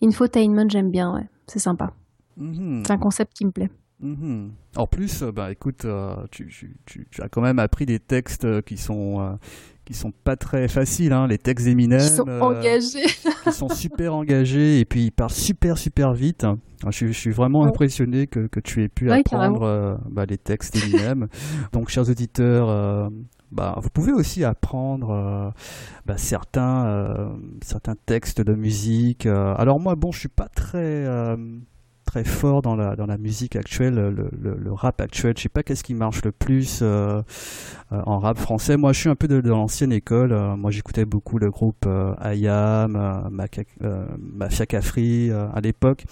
infotainment, 0.01 0.69
j'aime 0.69 0.91
bien, 0.91 1.13
ouais. 1.13 1.27
C'est 1.47 1.59
sympa. 1.59 1.93
Mhm. 2.37 2.83
C'est 2.85 2.93
un 2.93 2.97
concept 2.97 3.33
qui 3.33 3.45
me 3.45 3.51
plaît. 3.51 3.69
Mhm. 4.01 4.51
En 4.77 4.87
plus, 4.87 5.23
euh, 5.23 5.31
bah, 5.31 5.51
écoute, 5.51 5.85
tu, 6.31 6.77
as 7.19 7.29
quand 7.29 7.41
même 7.41 7.59
appris 7.59 7.85
des 7.85 7.99
textes 7.99 8.61
qui 8.63 8.77
sont 8.77 9.37
qui 9.85 9.95
sont 9.95 10.11
pas 10.11 10.35
très 10.35 10.67
faciles, 10.67 11.13
hein, 11.13 11.25
les 11.25 11.39
textes 11.39 11.65
d'Eminem. 11.65 11.99
Qui 11.99 12.07
sont 12.07 12.29
engagés. 12.29 13.07
qui 13.43 13.51
sont 13.51 13.69
super 13.69 14.13
engagés 14.13 14.79
et 14.79 14.85
puis 14.85 15.05
ils 15.05 15.11
parlent 15.11 15.31
super 15.31 15.79
super 15.79 16.13
vite. 16.13 16.45
Je, 16.91 17.07
suis 17.07 17.31
vraiment 17.31 17.65
impressionné 17.65 18.27
que, 18.27 18.45
que, 18.45 18.59
tu 18.59 18.83
aies 18.83 18.87
pu 18.87 19.11
apprendre 19.11 19.99
bah, 20.09 20.25
les 20.27 20.37
textes 20.37 20.75
d'Eminem. 20.75 21.27
Donc, 21.73 21.89
chers 21.89 22.07
auditeurs, 22.07 23.09
bah, 23.51 23.75
vous 23.81 23.89
pouvez 23.89 24.11
aussi 24.11 24.43
apprendre 24.43 25.11
euh, 25.11 25.49
bah, 26.05 26.17
certains, 26.17 26.85
euh, 26.85 27.29
certains 27.61 27.95
textes 28.05 28.41
de 28.41 28.53
musique. 28.53 29.25
Euh. 29.25 29.55
alors 29.57 29.79
moi, 29.79 29.95
bon, 29.95 30.11
je 30.11 30.19
suis 30.19 30.29
pas 30.29 30.47
très 30.47 31.05
très 32.09 32.23
fort 32.23 32.61
dans 32.61 32.75
la, 32.75 32.95
dans 32.95 33.05
la 33.05 33.17
musique 33.17 33.55
actuelle, 33.55 33.95
le, 33.95 34.29
le, 34.57 34.73
rap 34.73 34.99
actuel. 34.99 35.33
Je 35.37 35.43
sais 35.43 35.49
pas 35.49 35.61
qu'est-ce 35.61 35.83
qui 35.83 35.93
marche 35.93 36.23
le 36.23 36.31
plus 36.31 36.81
en 36.81 38.19
rap 38.19 38.37
français. 38.37 38.77
Moi, 38.77 38.93
je 38.93 38.99
suis 38.99 39.09
un 39.09 39.15
peu 39.15 39.27
de, 39.27 39.37
l'ancienne 39.37 39.91
école. 39.91 40.33
moi, 40.57 40.71
j'écoutais 40.71 41.05
beaucoup 41.05 41.37
le 41.37 41.51
groupe 41.51 41.87
IAM, 42.23 43.29
Mafia 43.29 44.65
Cafri 44.65 45.31
à 45.31 45.59
l'époque. 45.61 46.05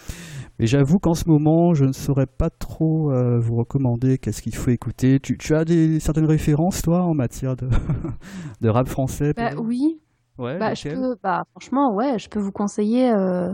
Mais 0.60 0.66
j'avoue 0.66 0.98
qu'en 0.98 1.14
ce 1.14 1.30
moment, 1.30 1.76
je 1.76 1.86
ne 1.86 1.92
saurais 1.92 2.26
pas 2.26 2.50
trop 2.50 3.12
euh, 3.12 3.40
vous 3.40 3.56
recommander 3.56 4.18
qu'est-ce 4.18 4.42
qu'il 4.42 4.56
faut 4.56 4.72
écouter. 4.72 5.20
Tu, 5.20 5.38
tu, 5.38 5.54
as 5.54 5.66
des, 5.66 6.00
certaines 6.00 6.26
références, 6.26 6.82
toi, 6.82 7.04
en 7.04 7.14
matière 7.14 7.56
de, 7.56 7.70
de 8.62 8.70
rap 8.70 8.88
français 8.88 9.34
bah, 9.36 9.52
Oui. 9.58 10.02
Ouais, 10.40 10.58
bah, 10.58 10.74
je 10.74 10.90
peux, 10.90 11.16
bah, 11.22 11.46
franchement, 11.52 11.94
ouais, 11.94 12.18
je 12.18 12.30
peux 12.30 12.40
vous 12.40 12.52
conseiller. 12.52 13.12
Euh, 13.12 13.54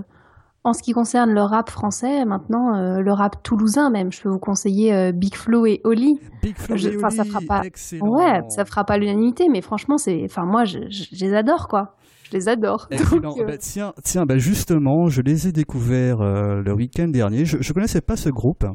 en 0.63 0.73
ce 0.73 0.81
qui 0.81 0.93
concerne 0.93 1.31
le 1.31 1.41
rap 1.41 1.69
français, 1.69 2.25
maintenant, 2.25 2.75
euh, 2.75 2.99
le 2.99 3.11
rap 3.11 3.43
toulousain 3.43 3.89
même, 3.89 4.11
je 4.11 4.21
peux 4.21 4.29
vous 4.29 4.39
conseiller 4.39 5.11
Big 5.11 5.35
Flo 5.35 5.65
et 5.65 5.81
Oli. 5.83 6.19
Big 6.41 6.57
Flo 6.57 6.75
et 6.75 6.87
Oli, 6.87 7.15
ça 7.15 7.23
fera 7.25 7.39
pas, 7.47 7.61
excellent. 7.63 8.07
Ouais, 8.07 8.41
ça 8.49 8.65
fera 8.65 8.83
pas 8.83 8.97
l'unanimité, 8.97 9.49
mais 9.49 9.61
franchement, 9.61 9.97
c'est, 9.97 10.21
enfin, 10.25 10.45
moi, 10.45 10.63
je, 10.65 10.79
je, 10.89 11.03
je 11.11 11.25
les 11.25 11.33
adore, 11.33 11.67
quoi 11.67 11.95
je 12.33 12.37
les 12.37 12.49
adore. 12.49 12.89
Euh, 13.13 13.45
bah, 13.45 13.57
tiens, 13.57 13.93
tiens 14.03 14.25
bah, 14.25 14.37
justement, 14.37 15.07
je 15.07 15.21
les 15.21 15.47
ai 15.47 15.51
découverts 15.51 16.21
euh, 16.21 16.61
le 16.61 16.73
week-end 16.73 17.07
dernier. 17.07 17.45
Je 17.45 17.57
ne 17.57 17.73
connaissais 17.73 18.01
pas 18.01 18.15
ce 18.15 18.29
groupe, 18.29 18.65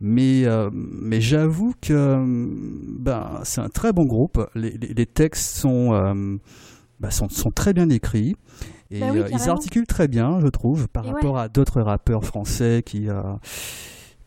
mais, 0.00 0.44
euh, 0.44 0.70
mais 0.72 1.20
j'avoue 1.20 1.72
que 1.80 2.24
bah, 2.98 3.40
c'est 3.44 3.60
un 3.60 3.68
très 3.68 3.92
bon 3.92 4.04
groupe. 4.04 4.44
Les, 4.54 4.76
les, 4.76 5.06
textes 5.06 5.56
sont, 5.56 6.28
sont, 7.10 7.28
sont, 7.28 7.50
très 7.50 7.72
bien 7.72 7.88
écrits. 7.90 8.34
Et 8.90 9.00
ils 9.00 9.48
articulent 9.48 9.86
très 9.86 10.08
bien, 10.08 10.40
je 10.40 10.48
trouve, 10.48 10.88
par 10.88 11.04
rapport 11.04 11.38
à 11.38 11.48
d'autres 11.48 11.80
rappeurs 11.80 12.24
français 12.24 12.82
qui, 12.84 13.08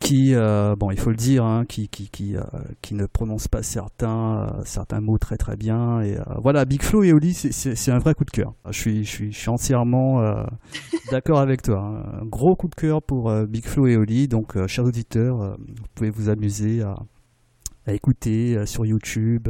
qui, 0.03 0.35
euh, 0.35 0.75
bon, 0.75 0.91
il 0.91 0.99
faut 0.99 1.11
le 1.11 1.15
dire, 1.15 1.45
hein, 1.45 1.63
qui, 1.65 1.87
qui, 1.87 2.09
qui, 2.09 2.35
euh, 2.35 2.41
qui, 2.81 2.93
ne 2.93 3.05
prononce 3.05 3.47
pas 3.47 3.63
certains, 3.63 4.49
euh, 4.59 4.61
certains 4.65 4.99
mots 4.99 5.17
très 5.17 5.37
très 5.37 5.55
bien. 5.55 6.01
Et 6.01 6.17
voilà, 6.41 6.65
Big 6.65 6.83
Flo 6.83 7.03
et 7.03 7.13
Oli, 7.13 7.33
c'est 7.33 7.91
un 7.91 7.99
vrai 7.99 8.13
coup 8.13 8.25
de 8.25 8.31
cœur. 8.31 8.53
Je 8.69 8.77
suis, 8.77 9.05
je 9.05 9.09
suis, 9.09 9.31
je 9.31 9.39
suis 9.39 9.49
entièrement 9.49 10.21
d'accord 11.11 11.39
avec 11.39 11.61
toi. 11.61 11.79
Hein. 11.79 12.19
Un 12.21 12.25
gros 12.25 12.55
coup 12.55 12.67
de 12.67 12.75
cœur 12.75 13.01
pour 13.01 13.33
Big 13.47 13.65
Flo 13.65 13.87
et 13.87 13.95
Oli. 13.95 14.27
Donc, 14.27 14.57
chers 14.67 14.85
auditeurs, 14.85 15.57
vous 15.57 15.87
pouvez 15.95 16.09
vous 16.09 16.29
amuser 16.29 16.81
à, 16.81 16.97
à 17.85 17.93
écouter 17.93 18.65
sur 18.65 18.85
YouTube 18.85 19.49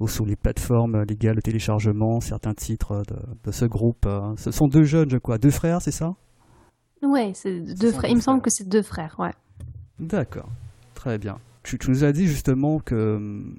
ou 0.00 0.08
sur 0.08 0.26
les 0.26 0.36
plateformes 0.36 1.02
légales 1.02 1.36
de 1.36 1.40
téléchargement 1.40 2.20
certains 2.20 2.54
titres 2.54 3.02
de, 3.08 3.16
de 3.44 3.52
ce 3.52 3.64
groupe. 3.64 4.06
Ce 4.36 4.50
sont 4.50 4.68
deux 4.68 4.84
jeunes, 4.84 5.10
je 5.10 5.18
crois, 5.18 5.38
deux 5.38 5.50
frères, 5.50 5.80
c'est 5.80 5.90
ça? 5.90 6.14
Ouais, 7.02 7.32
c'est 7.34 7.60
deux 7.60 7.92
frères. 7.92 8.10
Il 8.10 8.16
me 8.16 8.20
semble 8.20 8.42
que 8.42 8.50
c'est 8.50 8.68
deux 8.68 8.82
frères, 8.82 9.16
ouais. 9.18 9.32
D'accord, 9.98 10.48
très 10.94 11.18
bien. 11.18 11.38
Tu, 11.62 11.78
nous 11.88 12.04
as 12.04 12.12
dit 12.12 12.26
justement 12.26 12.78
que 12.78 13.16
hum, 13.16 13.56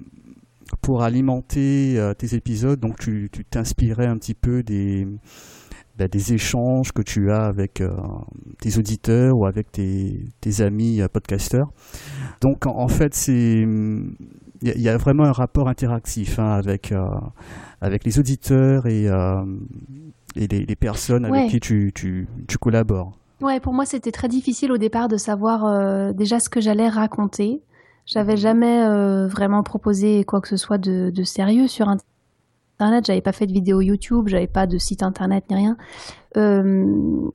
pour 0.82 1.02
alimenter 1.02 1.98
euh, 1.98 2.14
tes 2.14 2.34
épisodes, 2.34 2.80
donc 2.80 2.98
tu 2.98 3.30
t'inspirais 3.50 4.06
un 4.06 4.16
petit 4.16 4.34
peu 4.34 4.62
des, 4.62 5.06
bah, 5.98 6.08
des 6.08 6.32
échanges 6.32 6.92
que 6.92 7.02
tu 7.02 7.30
as 7.30 7.44
avec 7.44 7.80
euh, 7.80 7.90
tes 8.60 8.78
auditeurs 8.78 9.36
ou 9.36 9.46
avec 9.46 9.70
tes, 9.72 10.30
amis 10.60 11.00
euh, 11.00 11.08
podcasteurs. 11.08 11.70
Donc 12.40 12.66
en, 12.66 12.88
fait, 12.88 13.14
c'est 13.14 13.66
il 14.62 14.80
y, 14.80 14.88
a 14.88 14.96
vraiment 14.96 15.24
un 15.24 15.32
rapport 15.32 15.68
interactif 15.68 16.38
hein, 16.38 16.50
avec 16.52 16.92
avec 17.80 18.04
les 18.04 18.18
auditeurs 18.18 18.86
et, 18.86 19.06
et 20.36 20.46
les, 20.46 20.76
personnes 20.76 21.24
avec 21.24 21.50
qui 21.50 21.60
tu, 21.60 21.92
tu, 21.94 22.28
tu 22.46 22.58
collabores. 22.58 23.12
Ouais, 23.40 23.58
pour 23.58 23.72
moi, 23.72 23.86
c'était 23.86 24.12
très 24.12 24.28
difficile 24.28 24.70
au 24.70 24.76
départ 24.76 25.08
de 25.08 25.16
savoir 25.16 25.64
euh, 25.64 26.12
déjà 26.12 26.40
ce 26.40 26.50
que 26.50 26.60
j'allais 26.60 26.88
raconter. 26.88 27.62
J'avais 28.04 28.34
mhm. 28.34 28.38
jamais 28.38 28.82
euh, 28.82 29.28
vraiment 29.28 29.62
proposé 29.62 30.24
quoi 30.24 30.40
que 30.40 30.48
ce 30.48 30.56
soit 30.56 30.78
de, 30.78 31.10
de 31.10 31.22
sérieux 31.22 31.66
sur 31.66 31.88
Internet. 31.88 32.06
J'avais 33.04 33.20
pas 33.20 33.32
fait 33.32 33.46
de 33.46 33.52
vidéo 33.52 33.80
YouTube, 33.80 34.28
j'avais 34.28 34.46
pas 34.46 34.66
de 34.66 34.78
site 34.78 35.02
Internet 35.02 35.44
ni 35.50 35.56
rien. 35.56 35.76
Euh, 36.36 37.30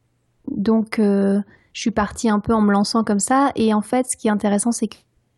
donc, 0.49 0.97
je 0.97 1.41
suis 1.73 1.91
partie 1.91 2.29
un 2.29 2.39
peu 2.39 2.53
en 2.53 2.62
me 2.62 2.71
lançant 2.71 3.03
comme 3.03 3.19
ça. 3.19 3.51
Et 3.55 3.73
en 3.73 3.81
fait, 3.81 4.08
ce 4.08 4.17
qui 4.17 4.27
est 4.27 4.31
intéressant, 4.31 4.71
c'est 4.71 4.89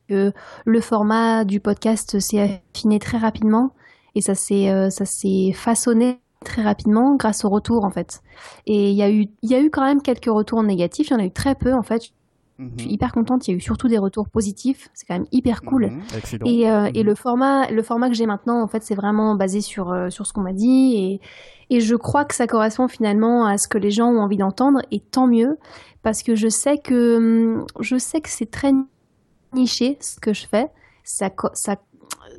que 0.07 0.31
le 0.65 0.81
format 0.81 1.43
du 1.43 1.59
podcast 1.59 2.19
s'est 2.19 2.61
affiné 2.73 2.99
très 2.99 3.17
rapidement 3.17 3.71
et 4.15 4.21
ça 4.21 4.35
s'est 4.35 4.69
euh, 4.69 4.89
ça 4.89 5.05
façonné 5.53 6.19
très 6.43 6.61
rapidement 6.61 7.15
grâce 7.15 7.45
au 7.45 7.49
retour 7.49 7.83
en 7.83 7.89
fait. 7.89 8.21
Et 8.65 8.91
il 8.91 8.95
y 8.95 9.29
il 9.41 9.51
y 9.51 9.55
a 9.55 9.61
eu 9.61 9.69
quand 9.69 9.83
même 9.83 10.01
quelques 10.01 10.25
retours 10.25 10.63
négatifs, 10.63 11.07
il 11.09 11.13
y 11.13 11.15
en 11.15 11.19
a 11.19 11.25
eu 11.25 11.31
très 11.31 11.55
peu 11.55 11.73
en 11.73 11.83
fait. 11.83 12.11
Je 12.59 12.63
suis 12.79 12.87
mhm. 12.87 12.93
hyper 12.93 13.11
contente. 13.11 13.47
Il 13.47 13.51
y 13.51 13.53
a 13.53 13.57
eu 13.57 13.61
surtout 13.61 13.87
des 13.87 13.99
retours 13.99 14.29
positifs. 14.29 14.89
C'est 14.93 15.05
quand 15.05 15.13
même 15.13 15.27
hyper 15.31 15.61
cool. 15.61 15.91
Mhm, 15.91 16.01
et, 16.45 16.69
euh, 16.69 16.89
et, 16.93 17.01
mhm. 17.01 17.05
le 17.05 17.15
format, 17.15 17.69
le 17.69 17.83
format 17.83 18.09
que 18.09 18.15
j'ai 18.15 18.25
maintenant, 18.25 18.61
en 18.61 18.67
fait, 18.67 18.81
c'est 18.81 18.95
vraiment 18.95 19.35
basé 19.35 19.61
sur 19.61 19.91
euh, 19.91 20.09
sur 20.09 20.25
ce 20.25 20.33
qu'on 20.33 20.41
m'a 20.41 20.53
dit 20.53 20.95
et 20.97 21.21
et 21.69 21.81
je 21.81 21.95
crois 21.95 22.25
que 22.25 22.33
ça 22.33 22.47
correspond 22.47 22.87
finalement 22.87 23.45
à 23.45 23.57
ce 23.57 23.67
que 23.67 23.77
les 23.77 23.91
gens 23.91 24.07
ont 24.07 24.19
envie 24.19 24.37
d'entendre 24.37 24.81
et 24.89 25.01
tant 25.01 25.27
mieux 25.27 25.57
parce 26.01 26.23
que 26.23 26.33
je 26.35 26.47
sais 26.47 26.77
que 26.77 27.17
hum, 27.17 27.65
je 27.79 27.97
sais 27.97 28.21
que 28.21 28.29
c'est 28.29 28.49
très 28.49 28.71
niché 29.53 29.97
ce 29.99 30.19
que 30.19 30.33
je 30.33 30.47
fais. 30.47 30.69
Ça 31.03 31.29
ça 31.53 31.75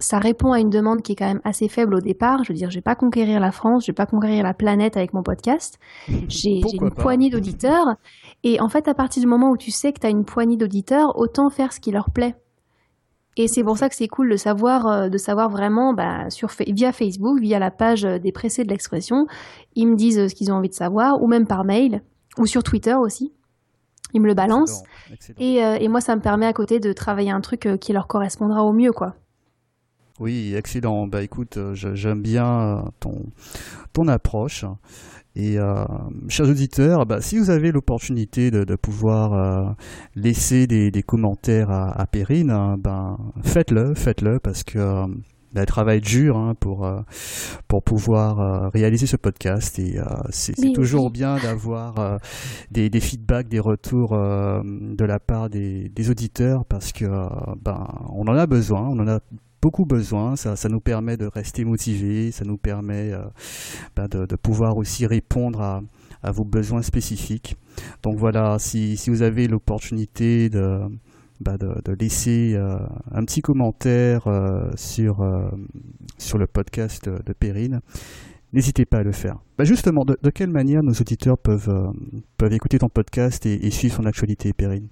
ça 0.01 0.19
répond 0.19 0.53
à 0.53 0.61
une 0.61 0.71
demande 0.71 1.03
qui 1.03 1.13
est 1.13 1.17
quand 1.17 1.27
même 1.27 1.41
assez 1.45 1.69
faible 1.69 1.95
au 1.95 2.01
départ. 2.01 2.45
Je 2.45 2.53
veux 2.53 2.57
dire, 2.57 2.71
je 2.71 2.77
vais 2.77 2.83
pas 2.83 2.95
conquérir 2.95 3.41
la 3.41 3.53
France, 3.53 3.85
je 3.87 3.93
vais 3.93 3.95
pas 3.95 4.07
conquérir 4.07 4.43
la 4.43 4.55
planète 4.55 4.97
avec 4.97 5.13
mon 5.13 5.23
podcast. 5.23 5.79
J'ai 6.29 6.61
une 6.73 6.91
poignée 6.91 7.31
d'auditeurs. 7.31 7.87
Et 8.45 8.61
en 8.61 8.69
fait, 8.69 8.89
à 8.89 8.95
partir 8.95 9.21
du 9.21 9.27
moment 9.27 9.51
où 9.51 9.57
tu 9.57 9.71
sais 9.71 9.93
que 9.93 10.01
tu 10.01 10.07
as 10.07 10.11
une 10.11 10.25
poignée 10.25 10.57
d'auditeurs, 10.57 11.19
autant 11.19 11.51
faire 11.51 11.73
ce 11.73 11.81
qui 11.81 11.91
leur 11.91 12.11
plaît. 12.11 12.37
Et 13.37 13.47
c'est 13.47 13.63
pour 13.63 13.79
ça 13.79 13.89
que 13.89 13.95
c'est 13.95 14.09
cool 14.09 14.31
de 14.31 14.37
savoir, 14.37 14.87
euh, 14.87 15.09
de 15.09 15.19
savoir 15.19 15.49
vraiment 15.49 15.95
bah, 15.95 16.29
sur, 16.29 16.51
via 16.67 16.93
Facebook, 16.93 17.39
via 17.41 17.61
la 17.61 17.71
page 17.71 18.03
des 18.03 18.33
pressés 18.33 18.65
de 18.65 18.69
l'expression, 18.69 19.27
ils 19.77 19.87
me 19.87 19.95
disent 19.95 20.29
ce 20.29 20.35
qu'ils 20.35 20.51
ont 20.51 20.57
envie 20.57 20.69
de 20.69 20.75
savoir, 20.75 21.23
ou 21.23 21.29
même 21.29 21.47
par 21.47 21.65
mail, 21.65 22.03
ou 22.37 22.47
sur 22.47 22.65
Twitter 22.65 22.95
aussi. 22.95 23.33
Ils 24.15 24.21
me 24.21 24.27
le 24.27 24.35
balancent. 24.35 24.83
Et, 25.39 25.65
euh, 25.65 25.77
et, 25.79 25.89
moi, 25.89 26.01
ça 26.01 26.17
me 26.17 26.21
permet 26.21 26.47
à 26.47 26.53
côté 26.53 26.81
de 26.81 26.93
travailler 26.93 27.31
un 27.31 27.41
truc 27.41 27.67
euh, 27.67 27.77
qui 27.77 27.93
leur 27.93 28.07
correspondra 28.07 28.65
au 28.65 28.73
mieux, 28.73 28.93
quoi. 28.93 29.15
Oui, 30.21 30.55
excellent. 30.57 31.07
Bah 31.07 31.23
écoute, 31.23 31.59
j'aime 31.75 32.23
bien 32.23 32.85
ton, 33.01 33.27
ton 33.93 34.09
approche. 34.09 34.65
Et 35.39 35.57
euh, 35.57 35.85
chers 36.29 36.49
auditeurs, 36.49 37.07
bah, 37.07 37.21
si 37.21 37.39
vous 37.39 37.51
avez 37.51 37.71
l'opportunité 37.71 38.51
de, 38.51 38.75
pouvoir 38.75 39.35
euh, 39.35 39.73
laisser 40.17 40.67
des, 40.67 41.03
commentaires 41.03 41.71
à, 41.71 41.93
à 41.93 42.07
Perrine, 42.07 42.51
hein, 42.51 42.77
ben, 42.77 43.17
faites-le, 43.45 43.95
faites-le, 43.95 44.41
parce 44.41 44.65
que 44.65 44.79
euh, 44.79 45.07
bah, 45.53 45.61
elle 45.61 45.67
travaille 45.67 46.01
dur 46.01 46.37
hein, 46.37 46.55
pour, 46.59 46.91
pour 47.69 47.85
pouvoir 47.85 48.73
réaliser 48.73 49.07
ce 49.07 49.17
podcast. 49.17 49.79
Et 49.79 50.01
c'est 50.31 50.73
toujours 50.75 51.13
bien 51.13 51.37
d'avoir 51.37 52.19
des, 52.73 52.91
des, 52.91 53.01
feedbacks, 53.01 53.49
des 53.49 53.61
retours 53.61 54.11
de 54.11 55.05
la 55.05 55.21
part 55.21 55.51
des, 55.51 55.89
des 55.89 56.11
auditeurs, 56.11 56.65
parce 56.65 56.93
que 56.93 57.07
ben, 57.63 57.87
on 58.13 58.27
en 58.27 58.35
a 58.35 58.47
besoin, 58.47 58.89
on 58.89 58.99
en 58.99 59.09
a 59.09 59.21
beaucoup 59.61 59.85
besoin. 59.85 60.37
Ça, 60.37 60.57
ça, 60.57 60.69
nous 60.69 60.81
permet 60.81 61.17
de 61.17 61.27
rester 61.27 61.65
motivés, 61.65 62.31
ça 62.31 62.45
nous 62.45 62.57
permet 62.57 63.13
euh, 63.13 63.23
ben 63.97 64.09
de, 64.09 64.37
pouvoir 64.37 64.77
aussi 64.77 65.07
répondre 65.07 65.61
à, 65.61 65.83
à, 66.23 66.33
vos 66.33 66.45
besoins 66.45 66.83
spécifiques. 66.83 67.57
Donc 68.03 68.17
voilà, 68.17 68.59
si, 68.59 68.97
si 68.97 69.11
vous 69.11 69.23
avez 69.23 69.49
l'opportunité 69.49 70.49
de, 70.49 70.81
ben 71.41 71.57
de, 71.57 71.93
laisser 71.99 72.55
euh, 72.55 72.79
un 73.13 73.25
petit 73.25 73.41
commentaire 73.41 74.27
euh, 74.27 74.71
sur, 74.77 75.27
sur 76.19 76.39
le 76.39 76.47
podcast 76.47 77.09
de 77.09 77.33
Perrine, 77.33 77.81
n'hésitez 78.53 78.85
pas 78.85 78.99
à 78.99 79.03
le 79.03 79.13
faire. 79.13 79.39
Ben 79.59 79.65
justement, 79.65 80.05
de, 80.05 80.17
de, 80.21 80.31
quelle 80.31 80.51
manière 80.51 80.83
nos 80.83 80.93
auditeurs 80.93 81.39
peuvent, 81.39 81.93
peuvent 82.37 82.53
écouter 82.53 82.79
ton 82.79 82.89
podcast 82.89 83.47
et, 83.47 83.67
et 83.67 83.71
suivre 83.71 83.97
son 83.97 84.07
actualité, 84.07 84.53
Perrine? 84.53 84.89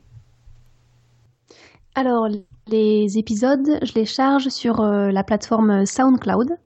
Alors, 1.94 2.29
les 2.68 3.18
épisodes, 3.18 3.79
je 3.83 3.92
les 3.94 4.05
charge 4.05 4.48
sur 4.48 4.81
euh, 4.81 5.11
la 5.11 5.22
plateforme 5.22 5.87
SoundCloud. 5.87 6.57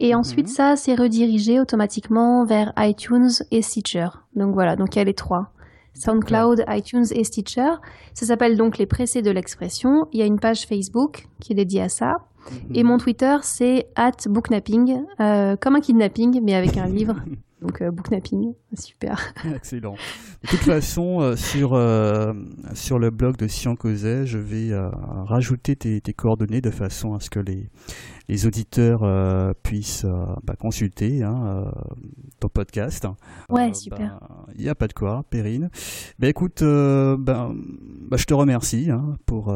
Et 0.00 0.12
mhm. 0.12 0.20
ensuite, 0.20 0.48
ça, 0.48 0.76
c'est 0.76 0.94
redirigé 0.94 1.60
automatiquement 1.60 2.44
vers 2.44 2.72
iTunes 2.78 3.30
et 3.50 3.62
Stitcher. 3.62 4.08
Donc 4.36 4.54
voilà, 4.54 4.76
donc 4.76 4.94
il 4.94 4.98
y 4.98 5.02
a 5.02 5.04
les 5.04 5.14
trois. 5.14 5.52
SoundCloud, 5.94 6.64
iTunes 6.68 7.06
et 7.10 7.24
Stitcher. 7.24 7.70
Ça 8.14 8.26
s'appelle 8.26 8.56
donc 8.56 8.78
les 8.78 8.86
pressés 8.86 9.22
de 9.22 9.30
l'expression. 9.30 10.06
Il 10.12 10.20
y 10.20 10.22
a 10.22 10.26
une 10.26 10.38
page 10.38 10.66
Facebook 10.66 11.26
qui 11.40 11.52
est 11.52 11.56
dédiée 11.56 11.82
à 11.82 11.88
ça. 11.88 12.18
Mhm. 12.50 12.76
Et 12.76 12.82
mon 12.82 12.98
Twitter, 12.98 13.36
c'est 13.42 13.88
at 13.96 14.12
booknapping, 14.26 15.02
euh, 15.20 15.56
comme 15.56 15.76
un 15.76 15.80
kidnapping, 15.80 16.40
mais 16.42 16.54
avec 16.54 16.76
un 16.76 16.86
livre. 16.86 17.16
Donc 17.60 17.82
euh, 17.82 17.90
booknapping, 17.90 18.54
super. 18.74 19.34
Excellent. 19.56 19.94
De 20.42 20.48
toute 20.48 20.60
façon, 20.60 21.20
euh, 21.20 21.34
sur, 21.34 21.74
euh, 21.74 22.32
sur 22.74 22.98
le 22.98 23.10
blog 23.10 23.36
de 23.36 23.48
Sion 23.48 23.74
Causet, 23.74 24.26
je 24.26 24.38
vais 24.38 24.70
rajouter 25.26 25.74
tes, 25.74 26.00
tes, 26.00 26.12
coordonnées 26.12 26.60
de 26.60 26.70
façon 26.70 27.14
à 27.14 27.20
ce 27.20 27.30
que 27.30 27.40
les, 27.40 27.68
les 28.28 28.46
auditeurs 28.46 29.00
euh, 29.04 29.52
puissent 29.62 30.04
euh, 30.04 30.26
bah, 30.44 30.54
consulter 30.54 31.22
hein, 31.22 31.42
euh, 31.46 31.70
ton 32.40 32.48
podcast. 32.48 33.06
Ouais, 33.48 33.72
super. 33.72 34.20
Il 34.54 34.62
n'y 34.62 34.68
a 34.68 34.74
pas 34.74 34.86
de 34.86 34.92
quoi, 34.92 35.24
Perrine. 35.30 35.70
Ben 36.18 36.28
écoute, 36.28 36.62
ben, 36.62 37.16
bah, 37.16 38.16
je 38.16 38.24
te 38.24 38.34
remercie 38.34 38.90
hein, 38.90 39.16
pour 39.24 39.54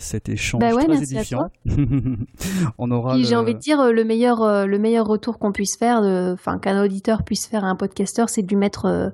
cet 0.00 0.28
échange 0.28 0.60
bah 0.60 0.74
ouais, 0.74 0.84
très 0.84 1.02
édifiant. 1.02 1.50
On 2.78 2.90
aura. 2.90 3.20
J'ai 3.22 3.36
envie 3.36 3.54
de 3.54 3.60
dire 3.60 3.92
le 3.92 4.04
meilleur, 4.04 4.66
le 4.66 4.78
meilleur 4.78 5.06
retour 5.06 5.38
qu'on 5.38 5.52
puisse 5.52 5.76
faire, 5.76 6.00
enfin 6.32 6.58
qu'un 6.58 6.82
auditeur 6.82 7.22
puisse 7.22 7.46
faire 7.46 7.64
à 7.64 7.68
un 7.68 7.76
podcasteur, 7.76 8.28
c'est 8.28 8.42
de 8.42 8.48
lui 8.48 8.56
mettre, 8.56 9.12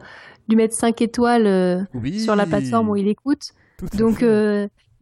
lui 0.48 0.56
mettre 0.56 0.74
5 0.74 1.02
étoiles 1.02 1.86
sur 2.18 2.36
la 2.36 2.46
plateforme 2.46 2.88
où 2.88 2.96
il 2.96 3.08
écoute. 3.08 3.52
Donc 3.98 4.24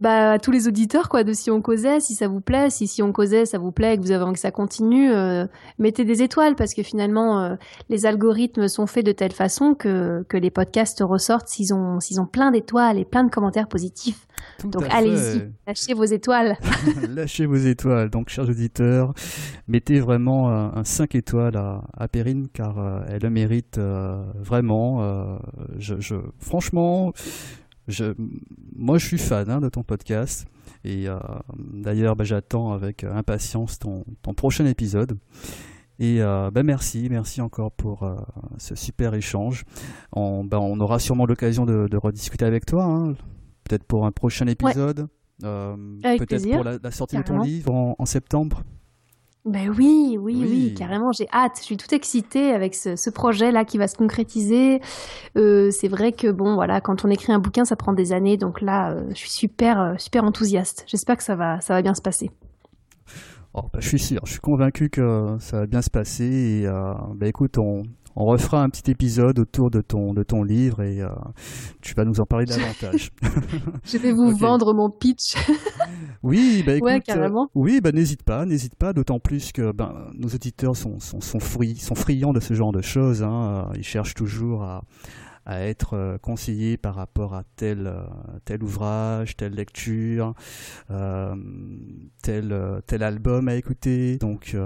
bah, 0.03 0.41
tous 0.41 0.51
les 0.51 0.67
auditeurs 0.67 1.09
quoi 1.09 1.23
de 1.23 1.33
Si 1.33 1.49
on 1.51 1.63
causait, 1.63 2.01
si 2.01 2.15
ça 2.15 2.27
vous 2.27 2.41
plaît, 2.41 2.71
si 2.71 2.89
Si 2.89 3.03
on 3.03 3.13
causait 3.13 3.47
ça 3.47 3.59
vous 3.59 3.71
plaît, 3.71 3.97
que 3.97 4.03
vous 4.03 4.11
avez 4.11 4.25
envie 4.25 4.35
que 4.35 4.41
ça 4.41 4.51
continue, 4.51 5.13
euh, 5.13 5.47
mettez 5.79 6.05
des 6.05 6.23
étoiles 6.23 6.57
parce 6.57 6.75
que 6.75 6.83
finalement 6.83 7.41
euh, 7.41 7.55
les 7.89 8.05
algorithmes 8.05 8.67
sont 8.67 8.89
faits 8.89 9.07
de 9.07 9.13
telle 9.13 9.33
façon 9.33 9.75
que, 9.75 10.25
que 10.29 10.37
les 10.37 10.51
podcasts 10.51 11.05
ressortent 11.07 11.47
s'ils 11.47 11.73
ont 11.73 12.01
s'ils 12.01 12.21
ont 12.21 12.27
plein 12.27 12.51
d'étoiles 12.51 12.99
et 12.99 13.05
plein 13.05 13.23
de 13.23 13.31
commentaires 13.31 13.69
positifs. 13.69 14.27
Donc 14.65 14.83
allez-y, 14.91 15.53
lâchez 15.69 15.95
vos 15.95 16.05
étoiles. 16.05 16.57
lâchez 17.09 17.47
vos 17.47 17.55
étoiles. 17.55 18.11
Donc 18.11 18.29
chers 18.29 18.49
auditeurs, 18.49 19.15
mettez 19.69 20.01
vraiment 20.01 20.51
un, 20.51 20.83
5 20.83 21.15
étoiles 21.15 21.57
à, 21.57 21.85
à 21.97 22.09
Perrine 22.09 22.49
car 22.53 22.77
euh, 22.77 23.05
elle 23.07 23.23
le 23.23 23.31
mérite 23.31 23.79
vraiment. 23.79 25.39
Je, 25.79 25.95
je, 26.01 26.17
franchement 26.39 27.13
je, 27.89 28.15
moi, 28.77 28.99
je 28.99 29.07
suis 29.07 29.19
fan 29.19 29.51
hein, 29.51 29.61
de 29.61 29.69
ton 29.69 29.83
podcast. 29.83 30.47
Et 30.85 31.09
euh, 31.09 31.19
d'ailleurs, 31.59 32.17
bah, 32.17 32.25
j'attends 32.25 32.73
avec 32.73 33.05
impatience 33.05 33.79
ton, 33.79 34.05
ton, 34.23 34.35
prochain 34.35 34.67
épisode. 34.67 35.19
Et 35.99 36.21
euh, 36.21 36.51
bah, 36.51 36.63
merci, 36.63 37.09
merci 37.11 37.41
encore 37.41 37.73
pour 37.73 38.03
euh, 38.03 38.17
ce 38.59 38.75
super 38.75 39.15
échange. 39.15 39.65
On, 40.13 40.45
bah, 40.45 40.61
on 40.61 40.81
aura 40.81 40.99
sûrement 40.99 41.27
l'occasion 41.27 41.67
de, 41.67 41.87
de, 41.89 41.97
rediscuter 41.97 42.45
avec 42.45 42.67
toi, 42.67 42.85
hein. 42.85 43.13
peut-être 43.65 43.85
pour 43.85 44.07
un 44.07 44.13
prochain 44.13 44.47
épisode, 44.47 45.09
peut-être 45.41 46.51
pour 46.51 46.65
la, 46.65 46.91
sortie 46.91 47.17
de 47.17 47.23
ton 47.23 47.41
livre 47.41 47.73
en, 47.73 47.95
en 47.99 48.07
septembre. 48.07 48.63
Ben 49.45 49.71
oui, 49.77 50.17
oui, 50.21 50.47
oui, 50.49 50.75
carrément, 50.75 51.11
j'ai 51.11 51.27
hâte. 51.33 51.57
Je 51.59 51.65
suis 51.65 51.77
tout 51.77 51.93
excitée 51.93 52.53
avec 52.53 52.77
ce, 52.77 53.11
projet-là 53.11 53.65
qui 53.65 53.77
va 53.77 53.89
se 53.89 53.97
concrétiser. 53.97 54.81
Euh, 55.37 55.73
c'est 55.73 55.89
vrai 55.89 56.13
que 56.13 56.31
bon, 56.31 56.55
voilà, 56.55 56.81
quand 56.81 57.05
on 57.05 57.11
écrit 57.11 57.33
un 57.33 57.41
bouquin, 57.41 57.65
ça 57.65 57.75
prend 57.75 57.93
des 57.93 58.13
années, 58.13 58.37
donc 58.37 58.61
là, 58.61 58.93
euh, 58.93 59.05
je 59.11 59.17
suis 59.17 59.31
super, 59.31 59.81
euh, 59.81 59.95
super 59.99 60.23
enthousiaste. 60.23 60.85
J'espère 60.87 61.17
que 61.17 61.25
ça 61.25 61.35
va, 61.35 61.61
ça 61.61 61.75
va 61.75 61.83
bien 61.83 61.95
se 61.95 62.03
passer. 62.03 62.31
Oh, 63.55 63.63
bah, 63.73 63.81
je 63.81 63.89
suis 63.89 63.99
sûr, 63.99 64.21
je 64.25 64.31
suis 64.31 64.41
convaincu 64.41 64.91
que 64.91 65.37
ça 65.41 65.59
va 65.59 65.67
bien 65.67 65.83
se 65.83 65.91
passer. 65.91 66.25
Et 66.25 66.67
bah, 67.17 67.27
écoute, 67.27 67.59
on, 67.59 67.83
on 68.17 68.27
refera 68.27 68.63
un 68.63 68.69
petit 68.69 68.91
épisode 68.91 69.39
autour 69.39 69.71
de 69.71 69.81
ton, 69.81 70.13
de 70.13 70.23
ton 70.23 70.43
livre 70.43 70.83
et 70.83 71.01
euh, 71.01 71.09
tu 71.81 71.95
vas 71.95 72.05
nous 72.05 72.21
en 72.21 72.25
parler 72.25 72.47
davantage. 72.47 73.11
Je 73.85 73.99
vais 73.99 74.13
vous 74.15 74.37
vendre 74.37 74.75
mon 74.75 74.91
pitch. 74.91 75.35
oui, 76.23 76.63
bah 76.67 76.75
écoute, 76.75 76.89
ouais, 76.89 77.01
carrément. 77.01 77.49
oui, 77.55 77.81
bah 77.83 77.93
n'hésite 77.93 78.23
pas, 78.23 78.45
n'hésite 78.45 78.77
pas, 78.77 78.93
d'autant 78.93 79.19
plus 79.19 79.53
que 79.53 79.73
ben, 79.73 79.93
nos 80.15 80.29
auditeurs 80.29 80.77
sont, 80.77 80.99
sont, 80.99 81.21
sont, 81.21 81.39
sont 81.41 81.95
friands 81.95 82.33
de 82.33 82.41
ce 82.41 82.55
genre 82.55 82.73
de 82.73 82.83
choses. 82.83 83.23
Hein. 83.23 83.69
Ils 83.77 83.85
cherchent 83.85 84.15
toujours 84.15 84.63
à, 84.63 84.83
à 85.45 85.63
être 85.67 85.95
euh, 85.95 86.19
conseillé 86.19 86.77
par 86.77 86.95
rapport 86.95 87.35
à 87.35 87.45
tel, 87.57 87.87
euh, 87.87 88.03
tel 88.45 88.63
ouvrage, 88.63 89.37
telle 89.37 89.55
lecture, 89.55 90.35
euh, 90.91 91.35
tel, 92.23 92.57
tel 92.87 93.03
album 93.03 93.49
à 93.49 93.55
écouter. 93.55 94.17
Donc 94.19 94.57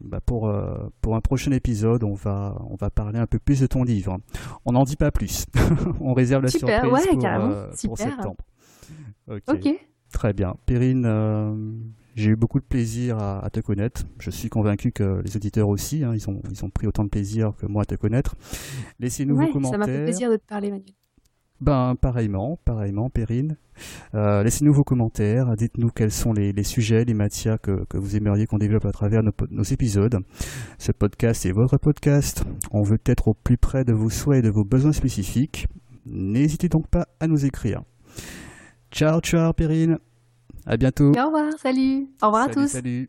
bah 0.00 0.20
pour, 0.24 0.52
pour 1.00 1.16
un 1.16 1.20
prochain 1.20 1.52
épisode, 1.52 2.04
on 2.04 2.14
va, 2.14 2.56
on 2.70 2.76
va 2.76 2.90
parler 2.90 3.18
un 3.18 3.26
peu 3.26 3.38
plus 3.38 3.60
de 3.60 3.66
ton 3.66 3.84
livre. 3.84 4.18
On 4.64 4.72
n'en 4.72 4.84
dit 4.84 4.96
pas 4.96 5.10
plus. 5.10 5.46
on 6.00 6.14
réserve 6.14 6.42
la 6.42 6.50
surprise 6.50 6.80
pour, 7.84 7.98
septembre. 7.98 8.36
ok. 9.28 9.68
Très 10.12 10.32
bien. 10.32 10.56
Perrine, 10.66 11.92
j'ai 12.16 12.30
eu 12.30 12.36
beaucoup 12.36 12.58
de 12.58 12.64
plaisir 12.64 13.18
à, 13.18 13.48
te 13.50 13.60
connaître. 13.60 14.04
Je 14.18 14.30
suis 14.30 14.48
convaincu 14.48 14.90
que 14.90 15.20
les 15.22 15.36
auditeurs 15.36 15.68
aussi, 15.68 16.02
hein, 16.02 16.12
ils, 16.14 16.28
ont, 16.30 16.40
ils 16.50 16.64
ont 16.64 16.70
pris 16.70 16.86
autant 16.86 17.04
de 17.04 17.10
plaisir 17.10 17.52
que 17.58 17.66
moi 17.66 17.82
à 17.82 17.84
te 17.84 17.94
connaître. 17.94 18.34
Laissez-nous 18.98 19.36
vos 19.36 19.46
commentaires. 19.48 19.72
Ça 19.72 19.78
m'a 19.78 19.86
fait 19.86 20.04
plaisir 20.04 20.30
de 20.30 20.36
te 20.36 20.46
parler, 20.46 20.70
Manuel. 20.70 20.94
Ben, 21.60 21.94
pareillement, 21.94 22.58
pareillement, 22.64 23.08
Perrine. 23.10 23.56
Euh, 24.14 24.42
laissez-nous 24.42 24.72
vos 24.72 24.84
commentaires, 24.84 25.56
dites-nous 25.56 25.90
quels 25.90 26.10
sont 26.10 26.32
les, 26.32 26.62
sujets, 26.62 27.04
les 27.04 27.14
matières 27.14 27.60
que, 27.60 27.84
vous 27.94 28.16
aimeriez 28.16 28.46
qu'on 28.46 28.58
développe 28.58 28.84
à 28.84 28.92
travers 28.92 29.22
nos, 29.22 29.62
épisodes. 29.62 30.18
Ce 30.78 30.92
podcast 30.92 31.44
est 31.46 31.52
votre 31.52 31.78
podcast. 31.78 32.44
On 32.70 32.82
veut 32.82 33.00
être 33.06 33.28
au 33.28 33.34
plus 33.34 33.56
près 33.56 33.84
de 33.84 33.92
vos 33.92 34.10
souhaits 34.10 34.38
et 34.38 34.42
de 34.42 34.50
vos 34.50 34.64
besoins 34.64 34.92
spécifiques. 34.92 35.66
N'hésitez 36.04 36.68
donc 36.68 36.88
pas 36.88 37.08
à 37.20 37.26
nous 37.26 37.44
écrire. 37.44 37.82
Ciao, 38.90 39.20
ciao, 39.20 39.52
Perrine. 39.52 39.98
À 40.66 40.76
bientôt. 40.76 41.12
Au 41.12 41.26
revoir, 41.26 41.52
salut. 41.58 42.08
Au 42.20 42.26
revoir 42.26 42.44
à 42.44 42.48
tous. 42.48 42.68
Salut. 42.68 43.08